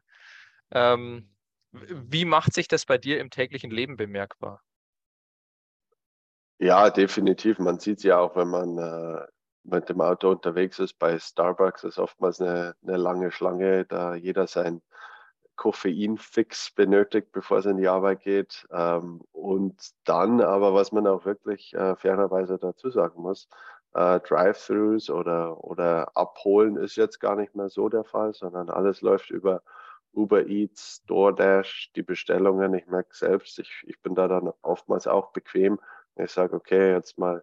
Ähm, 0.72 1.28
wie 1.72 2.24
macht 2.24 2.52
sich 2.52 2.68
das 2.68 2.84
bei 2.84 2.98
dir 2.98 3.20
im 3.20 3.30
täglichen 3.30 3.70
Leben 3.70 3.96
bemerkbar? 3.96 4.62
Ja, 6.58 6.90
definitiv. 6.90 7.58
Man 7.58 7.78
sieht 7.78 7.98
es 7.98 8.04
ja 8.04 8.18
auch, 8.18 8.36
wenn 8.36 8.48
man 8.48 8.78
äh, 8.78 9.26
mit 9.64 9.88
dem 9.88 10.00
Auto 10.00 10.30
unterwegs 10.30 10.78
ist, 10.78 10.98
bei 10.98 11.18
Starbucks 11.18 11.84
ist 11.84 11.98
oftmals 11.98 12.40
eine, 12.40 12.74
eine 12.82 12.96
lange 12.96 13.30
Schlange, 13.30 13.84
da 13.86 14.14
jeder 14.14 14.46
sein 14.46 14.82
Koffeinfix 15.56 16.70
benötigt, 16.70 17.32
bevor 17.32 17.58
es 17.58 17.66
in 17.66 17.76
die 17.76 17.88
Arbeit 17.88 18.20
geht. 18.20 18.66
Ähm, 18.72 19.22
und 19.32 19.90
dann 20.04 20.40
aber, 20.40 20.74
was 20.74 20.92
man 20.92 21.06
auch 21.06 21.24
wirklich 21.24 21.74
äh, 21.74 21.96
fairerweise 21.96 22.58
dazu 22.58 22.90
sagen 22.90 23.22
muss, 23.22 23.48
äh, 23.94 24.20
Drive-Thrus 24.20 25.10
oder, 25.10 25.62
oder 25.62 26.16
Abholen 26.16 26.76
ist 26.76 26.96
jetzt 26.96 27.20
gar 27.20 27.36
nicht 27.36 27.54
mehr 27.54 27.68
so 27.68 27.88
der 27.88 28.04
Fall, 28.04 28.32
sondern 28.34 28.70
alles 28.70 29.00
läuft 29.02 29.30
über 29.30 29.62
Uber 30.12 30.46
Eats, 30.46 31.04
DoorDash, 31.06 31.92
die 31.94 32.02
Bestellungen. 32.02 32.74
Ich 32.74 32.86
merke 32.86 33.14
selbst, 33.14 33.58
ich, 33.58 33.84
ich 33.86 34.00
bin 34.00 34.14
da 34.14 34.28
dann 34.28 34.52
oftmals 34.62 35.06
auch 35.06 35.32
bequem. 35.32 35.78
Ich 36.16 36.32
sage, 36.32 36.56
okay, 36.56 36.92
jetzt 36.92 37.18
mal 37.18 37.42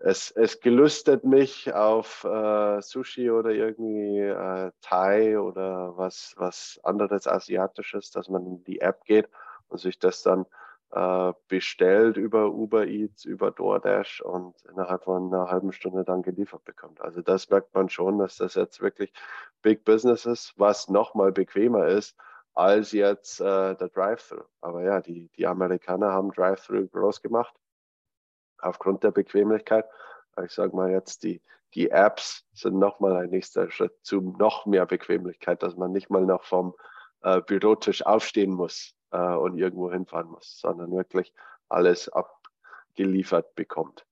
es, 0.00 0.30
es 0.30 0.60
gelüstet 0.60 1.24
mich 1.24 1.74
auf 1.74 2.24
äh, 2.24 2.80
Sushi 2.80 3.30
oder 3.30 3.50
irgendwie 3.50 4.20
äh, 4.20 4.70
Thai 4.80 5.38
oder 5.40 5.96
was, 5.96 6.34
was 6.36 6.80
anderes 6.84 7.26
Asiatisches, 7.26 8.10
dass 8.10 8.28
man 8.28 8.46
in 8.46 8.64
die 8.64 8.80
App 8.80 9.04
geht 9.04 9.28
und 9.68 9.78
sich 9.78 9.98
das 9.98 10.22
dann 10.22 10.46
äh, 10.90 11.32
bestellt 11.48 12.16
über 12.16 12.50
Uber 12.52 12.86
Eats, 12.86 13.24
über 13.24 13.50
DoorDash 13.50 14.22
und 14.22 14.54
innerhalb 14.70 15.04
von 15.04 15.32
einer 15.32 15.50
halben 15.50 15.72
Stunde 15.72 16.04
dann 16.04 16.22
geliefert 16.22 16.64
bekommt. 16.64 17.00
Also 17.00 17.20
das 17.20 17.50
merkt 17.50 17.74
man 17.74 17.88
schon, 17.88 18.18
dass 18.18 18.36
das 18.36 18.54
jetzt 18.54 18.80
wirklich 18.80 19.12
Big 19.62 19.84
Business 19.84 20.24
ist, 20.24 20.54
was 20.56 20.88
nochmal 20.88 21.32
bequemer 21.32 21.86
ist 21.86 22.16
als 22.54 22.92
jetzt 22.92 23.40
äh, 23.40 23.76
der 23.76 23.88
Drive-Thru. 23.88 24.42
Aber 24.60 24.82
ja, 24.82 25.00
die, 25.00 25.28
die 25.36 25.46
Amerikaner 25.46 26.12
haben 26.12 26.32
Drive-Thru 26.32 26.88
groß 26.88 27.22
gemacht 27.22 27.54
aufgrund 28.58 29.04
der 29.04 29.12
Bequemlichkeit. 29.12 29.84
Ich 30.44 30.52
sage 30.52 30.74
mal 30.74 30.90
jetzt, 30.90 31.22
die, 31.22 31.42
die 31.74 31.90
Apps 31.90 32.46
sind 32.52 32.78
nochmal 32.78 33.16
ein 33.16 33.30
nächster 33.30 33.70
Schritt 33.70 33.92
zu 34.02 34.20
noch 34.20 34.66
mehr 34.66 34.86
Bequemlichkeit, 34.86 35.62
dass 35.62 35.76
man 35.76 35.92
nicht 35.92 36.10
mal 36.10 36.24
noch 36.24 36.44
vom 36.44 36.74
äh, 37.22 37.40
Bürotisch 37.42 38.04
aufstehen 38.06 38.52
muss 38.52 38.97
äh, 39.10 39.34
und 39.34 39.58
irgendwo 39.58 39.90
hinfahren 39.90 40.28
muss, 40.28 40.58
sondern 40.60 40.90
wirklich 40.92 41.32
alles 41.68 42.08
abgeliefert 42.08 43.54
bekommt. 43.54 44.04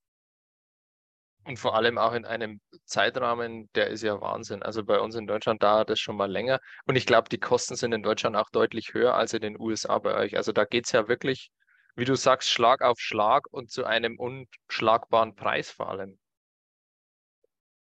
Und 1.44 1.58
vor 1.58 1.76
allem 1.76 1.96
auch 1.96 2.12
in 2.12 2.24
einem 2.24 2.60
Zeitrahmen, 2.84 3.70
der 3.74 3.88
ist 3.88 4.02
ja 4.02 4.20
Wahnsinn. 4.20 4.64
Also 4.64 4.84
bei 4.84 4.98
uns 4.98 5.14
in 5.14 5.28
Deutschland 5.28 5.62
dauert 5.62 5.90
das 5.90 6.00
schon 6.00 6.16
mal 6.16 6.30
länger. 6.30 6.58
Und 6.86 6.96
ich 6.96 7.06
glaube, 7.06 7.28
die 7.28 7.38
Kosten 7.38 7.76
sind 7.76 7.92
in 7.92 8.02
Deutschland 8.02 8.34
auch 8.34 8.50
deutlich 8.50 8.94
höher 8.94 9.14
als 9.14 9.32
in 9.32 9.42
den 9.42 9.60
USA 9.60 9.98
bei 10.00 10.14
euch. 10.16 10.36
Also 10.36 10.50
da 10.50 10.64
geht 10.64 10.86
es 10.86 10.92
ja 10.92 11.06
wirklich 11.06 11.52
wie 11.96 12.04
du 12.04 12.14
sagst, 12.14 12.50
Schlag 12.50 12.82
auf 12.82 13.00
Schlag 13.00 13.46
und 13.50 13.70
zu 13.70 13.84
einem 13.84 14.18
unschlagbaren 14.18 15.34
Preis 15.34 15.70
vor 15.70 15.88
allem. 15.88 16.18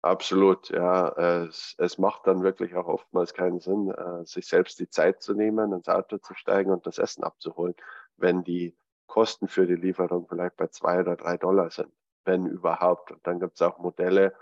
Absolut, 0.02 0.70
ja. 0.70 1.10
Es, 1.48 1.76
es 1.78 1.98
macht 1.98 2.26
dann 2.26 2.42
wirklich 2.44 2.76
auch 2.76 2.88
oftmals 2.88 3.34
keinen 3.34 3.60
Sinn, 3.60 3.92
äh, 3.92 4.26
sich 4.26 4.48
selbst 4.48 4.80
die 4.80 4.90
Zeit 4.90 5.22
zu 5.22 5.34
nehmen, 5.34 5.74
ins 5.74 5.90
Auto 5.90 6.18
zu 6.20 6.34
steigen 6.36 6.72
und 6.72 6.86
das 6.88 7.00
Essen 7.00 7.24
abzuholen, 7.24 7.76
wenn 8.16 8.44
die 8.44 8.78
Kosten 9.08 9.48
für 9.50 9.68
die 9.68 9.76
Lieferung 9.76 10.26
vielleicht 10.28 10.56
bei 10.56 10.68
zwei 10.68 11.02
oder 11.02 11.16
drei 11.18 11.36
Dollar 11.38 11.70
sind, 11.70 11.92
wenn 12.24 12.46
überhaupt. 12.46 13.12
Und 13.12 13.26
dann 13.28 13.40
gibt 13.42 13.56
es 13.56 13.62
auch 13.62 13.78
Modelle, 13.80 14.34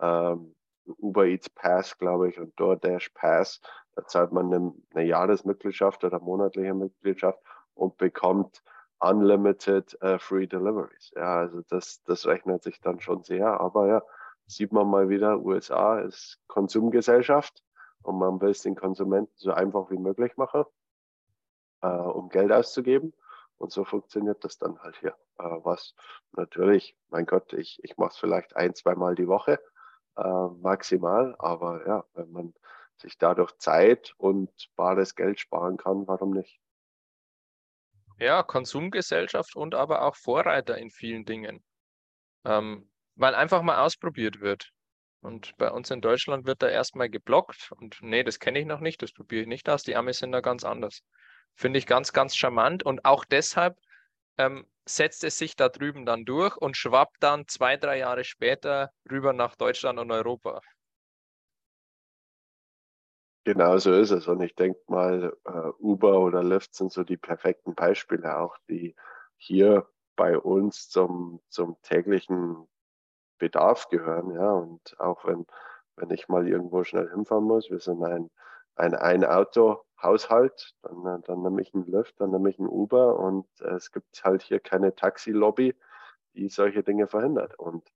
ähm, 0.00 0.54
Uber 0.98 1.26
Eats 1.26 1.48
Pass, 1.48 1.96
glaube 1.96 2.28
ich, 2.28 2.40
und 2.40 2.58
DoorDash 2.58 3.10
Pass. 3.10 3.60
Da 3.94 4.04
zahlt 4.06 4.32
man 4.32 4.52
eine, 4.52 4.74
eine 4.94 5.04
Jahresmitgliedschaft 5.06 6.02
oder 6.04 6.18
monatliche 6.18 6.74
Mitgliedschaft 6.74 7.38
und 7.74 7.96
bekommt 7.98 8.62
unlimited 8.98 9.96
uh, 10.02 10.18
free 10.18 10.46
deliveries. 10.46 11.12
Ja, 11.14 11.36
also 11.38 11.62
das, 11.68 12.02
das 12.04 12.26
rechnet 12.26 12.62
sich 12.64 12.80
dann 12.80 13.00
schon 13.00 13.22
sehr. 13.22 13.60
Aber 13.60 13.86
ja, 13.86 14.02
sieht 14.46 14.72
man 14.72 14.88
mal 14.88 15.08
wieder, 15.08 15.40
USA 15.40 16.00
ist 16.00 16.38
Konsumgesellschaft 16.46 17.62
und 18.02 18.18
man 18.18 18.40
will 18.40 18.50
es 18.50 18.62
den 18.62 18.74
Konsumenten 18.74 19.32
so 19.36 19.52
einfach 19.52 19.90
wie 19.90 19.98
möglich 19.98 20.36
machen, 20.36 20.64
äh, 21.82 21.88
um 21.88 22.28
Geld 22.28 22.52
auszugeben. 22.52 23.14
Und 23.56 23.72
so 23.72 23.84
funktioniert 23.84 24.44
das 24.44 24.58
dann 24.58 24.78
halt 24.80 24.96
hier. 24.98 25.16
Äh, 25.38 25.44
was 25.64 25.94
natürlich, 26.32 26.96
mein 27.08 27.24
Gott, 27.24 27.52
ich, 27.52 27.82
ich 27.82 27.96
mache 27.96 28.10
es 28.10 28.18
vielleicht 28.18 28.56
ein, 28.56 28.74
zweimal 28.74 29.14
die 29.14 29.28
Woche 29.28 29.60
äh, 30.16 30.46
maximal. 30.60 31.34
Aber 31.38 31.86
ja, 31.86 32.04
wenn 32.14 32.30
man 32.32 32.54
sich 32.96 33.16
dadurch 33.18 33.56
Zeit 33.58 34.14
und 34.18 34.50
bares 34.76 35.14
Geld 35.14 35.40
sparen 35.40 35.76
kann, 35.76 36.06
warum 36.06 36.30
nicht? 36.30 36.60
Ja, 38.18 38.42
Konsumgesellschaft 38.42 39.56
und 39.56 39.74
aber 39.74 40.02
auch 40.02 40.16
Vorreiter 40.16 40.78
in 40.78 40.90
vielen 40.90 41.24
Dingen. 41.24 41.64
Ähm, 42.44 42.88
weil 43.16 43.34
einfach 43.34 43.62
mal 43.62 43.78
ausprobiert 43.78 44.40
wird. 44.40 44.70
Und 45.20 45.56
bei 45.56 45.70
uns 45.70 45.90
in 45.90 46.00
Deutschland 46.00 46.46
wird 46.46 46.62
da 46.62 46.68
erstmal 46.68 47.08
geblockt 47.08 47.72
und 47.78 47.98
nee, 48.02 48.22
das 48.22 48.38
kenne 48.38 48.58
ich 48.58 48.66
noch 48.66 48.80
nicht, 48.80 49.00
das 49.00 49.12
probiere 49.12 49.42
ich 49.42 49.48
nicht 49.48 49.68
aus. 49.70 49.82
Die 49.82 49.96
Amis 49.96 50.18
sind 50.18 50.32
da 50.32 50.40
ganz 50.40 50.64
anders. 50.64 51.00
Finde 51.54 51.78
ich 51.78 51.86
ganz, 51.86 52.12
ganz 52.12 52.36
charmant 52.36 52.82
und 52.82 53.04
auch 53.04 53.24
deshalb 53.24 53.78
ähm, 54.36 54.66
setzt 54.86 55.24
es 55.24 55.38
sich 55.38 55.56
da 55.56 55.68
drüben 55.68 56.04
dann 56.04 56.24
durch 56.24 56.56
und 56.56 56.76
schwappt 56.76 57.16
dann 57.20 57.46
zwei, 57.46 57.76
drei 57.76 57.98
Jahre 57.98 58.24
später 58.24 58.90
rüber 59.10 59.32
nach 59.32 59.56
Deutschland 59.56 59.98
und 59.98 60.10
Europa. 60.10 60.60
Genau 63.44 63.76
so 63.78 63.92
ist 63.92 64.10
es. 64.10 64.26
Und 64.26 64.40
ich 64.40 64.54
denke 64.54 64.80
mal, 64.88 65.36
uh, 65.46 65.72
Uber 65.78 66.20
oder 66.20 66.42
Lyft 66.42 66.74
sind 66.74 66.92
so 66.92 67.04
die 67.04 67.18
perfekten 67.18 67.74
Beispiele 67.74 68.38
auch, 68.38 68.56
die 68.68 68.94
hier 69.36 69.86
bei 70.16 70.38
uns 70.38 70.88
zum, 70.88 71.40
zum 71.48 71.76
täglichen 71.82 72.66
Bedarf 73.38 73.88
gehören. 73.88 74.30
Ja, 74.32 74.52
und 74.52 74.98
auch 74.98 75.24
wenn, 75.24 75.46
wenn 75.96 76.10
ich 76.10 76.28
mal 76.28 76.48
irgendwo 76.48 76.84
schnell 76.84 77.10
hinfahren 77.10 77.44
muss, 77.44 77.70
wir 77.70 77.80
sind 77.80 78.02
ein, 78.02 78.30
ein 78.76 78.94
Ein-Auto-Haushalt, 78.94 80.74
dann, 80.82 81.22
dann 81.22 81.42
nehme 81.42 81.62
ich 81.62 81.74
einen 81.74 81.86
Lyft, 81.86 82.20
dann 82.20 82.30
nehme 82.30 82.50
ich 82.50 82.58
einen 82.58 82.68
Uber 82.68 83.18
und 83.18 83.46
äh, 83.60 83.74
es 83.74 83.92
gibt 83.92 84.22
halt 84.24 84.42
hier 84.42 84.60
keine 84.60 84.94
Taxi-Lobby, 84.94 85.74
die 86.34 86.48
solche 86.48 86.82
Dinge 86.82 87.06
verhindert. 87.06 87.58
Und 87.58 87.88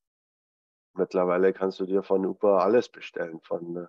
mittlerweile 0.95 1.53
kannst 1.53 1.81
du 1.81 1.87
dir 1.87 2.03
von 2.03 2.25
Uber 2.27 2.63
alles 2.63 2.89
bestellen, 2.89 3.41
von 3.43 3.77
äh, 3.77 3.87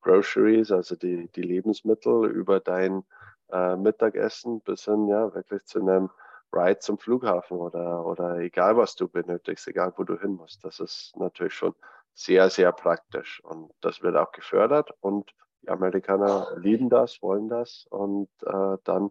Groceries, 0.00 0.72
also 0.72 0.96
die, 0.96 1.28
die 1.28 1.42
Lebensmittel, 1.42 2.26
über 2.26 2.58
dein 2.58 3.04
äh, 3.52 3.76
Mittagessen 3.76 4.60
bis 4.62 4.84
hin 4.84 5.06
ja 5.06 5.32
wirklich 5.34 5.64
zu 5.66 5.80
einem 5.80 6.10
Ride 6.52 6.78
zum 6.78 6.98
Flughafen 6.98 7.56
oder, 7.58 8.04
oder 8.04 8.38
egal 8.38 8.76
was 8.76 8.94
du 8.94 9.08
benötigst, 9.08 9.66
egal 9.68 9.92
wo 9.96 10.04
du 10.04 10.18
hin 10.20 10.34
musst. 10.34 10.64
Das 10.64 10.80
ist 10.80 11.16
natürlich 11.16 11.54
schon 11.54 11.74
sehr, 12.14 12.50
sehr 12.50 12.72
praktisch 12.72 13.42
und 13.44 13.72
das 13.80 14.02
wird 14.02 14.16
auch 14.16 14.32
gefördert 14.32 14.90
und 15.00 15.34
die 15.62 15.68
Amerikaner 15.68 16.56
lieben 16.58 16.90
das, 16.90 17.22
wollen 17.22 17.48
das 17.48 17.86
und 17.90 18.28
äh, 18.44 18.76
dann 18.84 19.10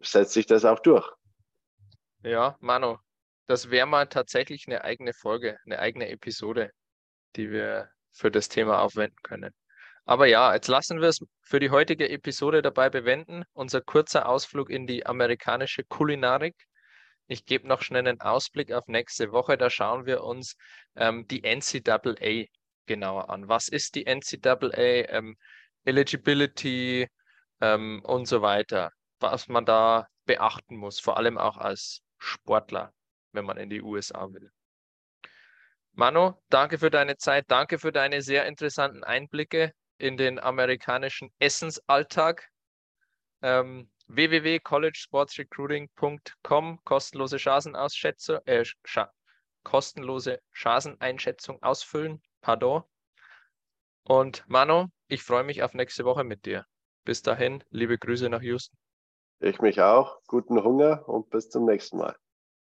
setzt 0.00 0.32
sich 0.32 0.46
das 0.46 0.64
auch 0.64 0.80
durch. 0.80 1.10
Ja, 2.22 2.56
Manu, 2.60 2.98
das 3.46 3.70
wäre 3.70 3.86
mal 3.86 4.06
tatsächlich 4.06 4.66
eine 4.66 4.84
eigene 4.84 5.14
Folge, 5.14 5.58
eine 5.64 5.78
eigene 5.78 6.08
Episode, 6.10 6.70
die 7.36 7.50
wir 7.50 7.90
für 8.10 8.30
das 8.30 8.48
Thema 8.48 8.82
aufwenden 8.82 9.18
können. 9.22 9.54
Aber 10.08 10.26
ja, 10.26 10.54
jetzt 10.54 10.68
lassen 10.68 11.00
wir 11.00 11.08
es 11.08 11.20
für 11.42 11.58
die 11.58 11.70
heutige 11.70 12.08
Episode 12.08 12.62
dabei 12.62 12.90
bewenden. 12.90 13.42
Unser 13.52 13.80
kurzer 13.80 14.28
Ausflug 14.28 14.70
in 14.70 14.86
die 14.86 15.04
amerikanische 15.04 15.82
Kulinarik. 15.82 16.54
Ich 17.26 17.44
gebe 17.44 17.66
noch 17.66 17.82
schnell 17.82 18.06
einen 18.06 18.20
Ausblick 18.20 18.70
auf 18.70 18.86
nächste 18.86 19.32
Woche. 19.32 19.58
Da 19.58 19.68
schauen 19.68 20.06
wir 20.06 20.22
uns 20.22 20.56
ähm, 20.94 21.26
die 21.26 21.42
NCAA 21.42 22.44
genauer 22.86 23.30
an. 23.30 23.48
Was 23.48 23.66
ist 23.66 23.96
die 23.96 24.04
NCAA? 24.06 25.10
Ähm, 25.10 25.36
Eligibility 25.84 27.08
ähm, 27.60 28.00
und 28.04 28.26
so 28.26 28.42
weiter. 28.42 28.92
Was 29.18 29.48
man 29.48 29.64
da 29.64 30.06
beachten 30.24 30.76
muss, 30.76 31.00
vor 31.00 31.16
allem 31.16 31.36
auch 31.36 31.56
als 31.56 32.00
Sportler, 32.18 32.92
wenn 33.32 33.44
man 33.44 33.56
in 33.56 33.70
die 33.70 33.82
USA 33.82 34.32
will. 34.32 34.52
Manu, 35.94 36.34
danke 36.48 36.78
für 36.78 36.90
deine 36.90 37.16
Zeit, 37.16 37.46
danke 37.48 37.80
für 37.80 37.90
deine 37.90 38.22
sehr 38.22 38.46
interessanten 38.46 39.02
Einblicke 39.02 39.72
in 39.98 40.16
den 40.16 40.38
amerikanischen 40.38 41.30
Essensalltag. 41.38 42.48
Ähm, 43.42 43.90
www.collegesportsrecruiting.com 44.08 46.80
kostenlose 46.84 47.38
Chancenausschätzung, 47.38 48.38
äh, 48.46 48.64
Scha 48.84 49.12
kostenlose 49.64 50.40
Chanceneinschätzung 50.52 51.60
ausfüllen. 51.62 52.22
Pardon. 52.40 52.84
Und 54.04 54.44
Manu, 54.46 54.86
ich 55.08 55.24
freue 55.24 55.42
mich 55.42 55.64
auf 55.64 55.74
nächste 55.74 56.04
Woche 56.04 56.22
mit 56.22 56.46
dir. 56.46 56.64
Bis 57.04 57.22
dahin, 57.22 57.64
liebe 57.70 57.98
Grüße 57.98 58.28
nach 58.28 58.42
Houston. 58.42 58.78
Ich 59.40 59.60
mich 59.60 59.82
auch. 59.82 60.20
Guten 60.28 60.62
Hunger 60.62 61.08
und 61.08 61.30
bis 61.30 61.50
zum 61.50 61.64
nächsten 61.66 61.98
Mal. 61.98 62.16